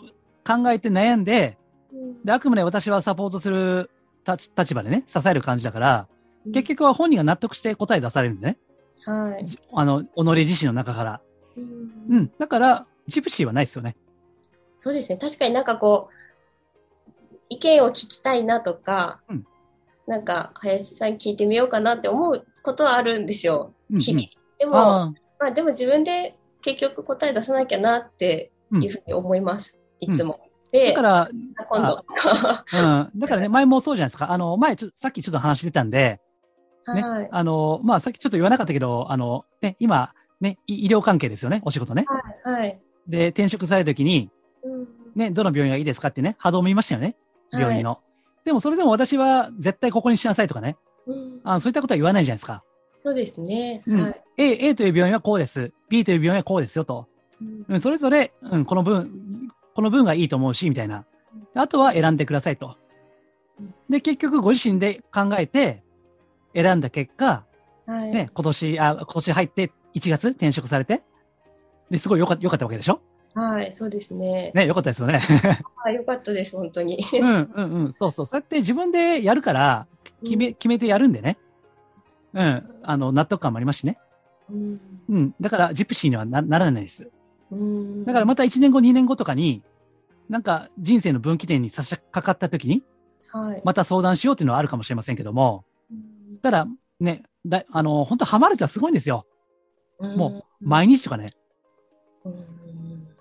[0.72, 1.58] えて悩んで、
[1.92, 2.26] い。
[2.26, 3.90] で、あくまで私はサポートする
[4.26, 6.08] 立立場でね、支える感じだから、
[6.46, 8.58] 結局、局は本人が納得して答え出されるんでね。
[9.06, 9.46] はい。
[9.46, 10.10] じあの、己
[10.40, 11.22] 自身の中から。
[11.58, 11.66] うん
[12.10, 12.32] うん。
[12.38, 13.96] だから、ジプシーはないですよね。
[14.80, 15.18] そうですね。
[15.18, 19.46] 確かになんかこう、意見を聞きたいなとか、うん
[20.08, 24.28] なんか、林さん聞いてみようかなって思うことはあるんですよ、うん日々。
[24.58, 29.76] でも、あまあでも自分で結局答え出さなきゃなってうんいうふうに思います。
[30.00, 30.40] いつも。
[30.42, 30.48] あ。
[30.72, 31.30] でだか、ら、
[31.70, 32.06] 今度。
[32.74, 33.20] うん。
[33.20, 34.32] だからね、前もそうじゃないですか。
[34.32, 36.22] あの、前ちょ、さっきちょっと話してたんで、
[36.94, 37.02] ね。
[37.02, 37.30] はい。
[37.30, 42.06] あの、まあ、さっきちょっと言わなかったけど、あの、ね、今、ね、い医療関係ですよね、お仕事ね。
[42.44, 42.80] はい。
[43.08, 44.37] で、転職されるときに、うん
[45.16, 47.16] ね、どの病院がいいですかってね、波動見ましたよね、
[47.52, 48.02] 病院はいの。
[48.46, 52.64] でも、それでも私は絶対ここにしなさいとかね、うんあのそういったことは言わないじゃないですか。
[53.00, 53.84] そうですね。
[53.86, 54.24] うんはい。
[54.38, 55.72] A、A という病院はこうです。
[55.90, 57.08] B という病院はこうですよと。
[57.42, 61.06] うんうん、それぞれ、うん、この分、この分がいいと思うし、みたいな。
[61.54, 62.76] あとは選んでくださいと
[63.60, 63.74] うん。
[63.90, 65.84] で、結局ご自身で考えて、
[66.54, 67.46] 選んだ結果、
[67.86, 68.12] はい。
[68.12, 71.04] ね、今年、あ、今年入って1月転職されて、
[71.90, 73.02] で、すごい良か良かったわけでしょ？
[73.38, 74.52] はい、そうですね。
[74.56, 75.20] ね、良かったですよね。
[75.78, 76.98] はい、よかったです、本当に。
[77.14, 77.94] うん、うん、うん。
[77.94, 78.26] そうそう。
[78.26, 79.86] そうやって自分でやるから、
[80.24, 81.38] 決め、決めてやるんでね。
[82.34, 82.64] うん。
[82.82, 84.00] あの、納得感もありますしね。
[84.50, 84.82] うん。
[85.08, 85.36] うん。
[85.40, 87.08] だから、ジプシーにはなならないです。
[87.52, 89.62] うんだからまた1年後、2年後とかに、
[90.30, 92.84] なんか人生の分岐点に差し掛かった時に、
[93.32, 93.62] はい。
[93.64, 96.68] また相談しようっていうのはあるかもしれませんけども、うんただ、
[97.00, 99.26] ね、だあの、本当ハマるってはすごいんですよ。
[100.00, 101.34] もうん、毎日とかね。
[102.26, 102.57] うん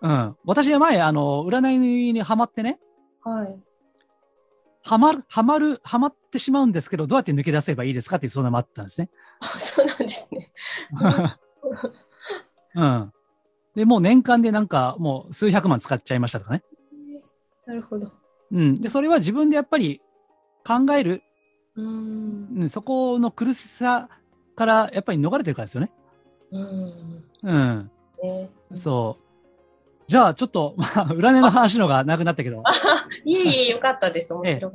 [0.07, 0.37] うん。
[0.45, 2.79] 私は前、あの、占いにハマってね、
[3.23, 3.61] はい。
[4.83, 9.11] ハマる、ハマる、ハマってしまうんですけど、どうやって抜け出せばいいですかっていう相談もあったんですね。
[9.41, 10.53] あ、そうなんですね。
[12.77, 13.13] うん。
[13.75, 16.63] で、もう年間でなんか、もう数百万使っちゃいましたとかね。
[17.67, 18.13] なるほど。
[18.53, 18.81] うん。
[18.81, 20.01] で、それは自分でやっぱり
[20.65, 21.23] 考える、
[21.75, 22.49] うん。
[22.57, 24.09] うん、そこの苦しさ
[24.55, 25.91] からやっぱり逃れてるからですよね。
[26.53, 27.25] うん。
[27.43, 27.91] うん。
[28.23, 28.51] ね。
[28.75, 29.26] そう。
[30.09, 32.63] じゃあ、ちょっと、 まあ、占いの話のがなくなったけど。
[33.25, 34.33] いえいえ、よかったです。
[34.35, 34.73] 面白い。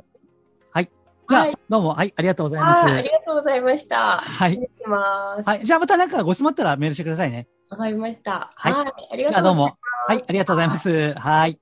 [0.72, 0.90] はい。
[1.28, 2.84] じゃあ、はいどうも、はい、ありがとうございます。
[2.84, 4.18] はい、ありがとうございました。
[4.18, 4.70] はい。
[4.86, 5.64] はい。
[5.64, 7.48] じゃあ、またなんかご質問あったらメールしてくださいね。
[7.70, 8.50] わかりました。
[8.54, 9.08] はいはい。
[9.12, 9.42] ありがとうございます。
[9.42, 9.64] どうも。
[10.08, 11.14] はい、ありがとうございます。
[11.14, 11.58] はい。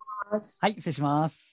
[0.60, 1.49] はい、失礼します。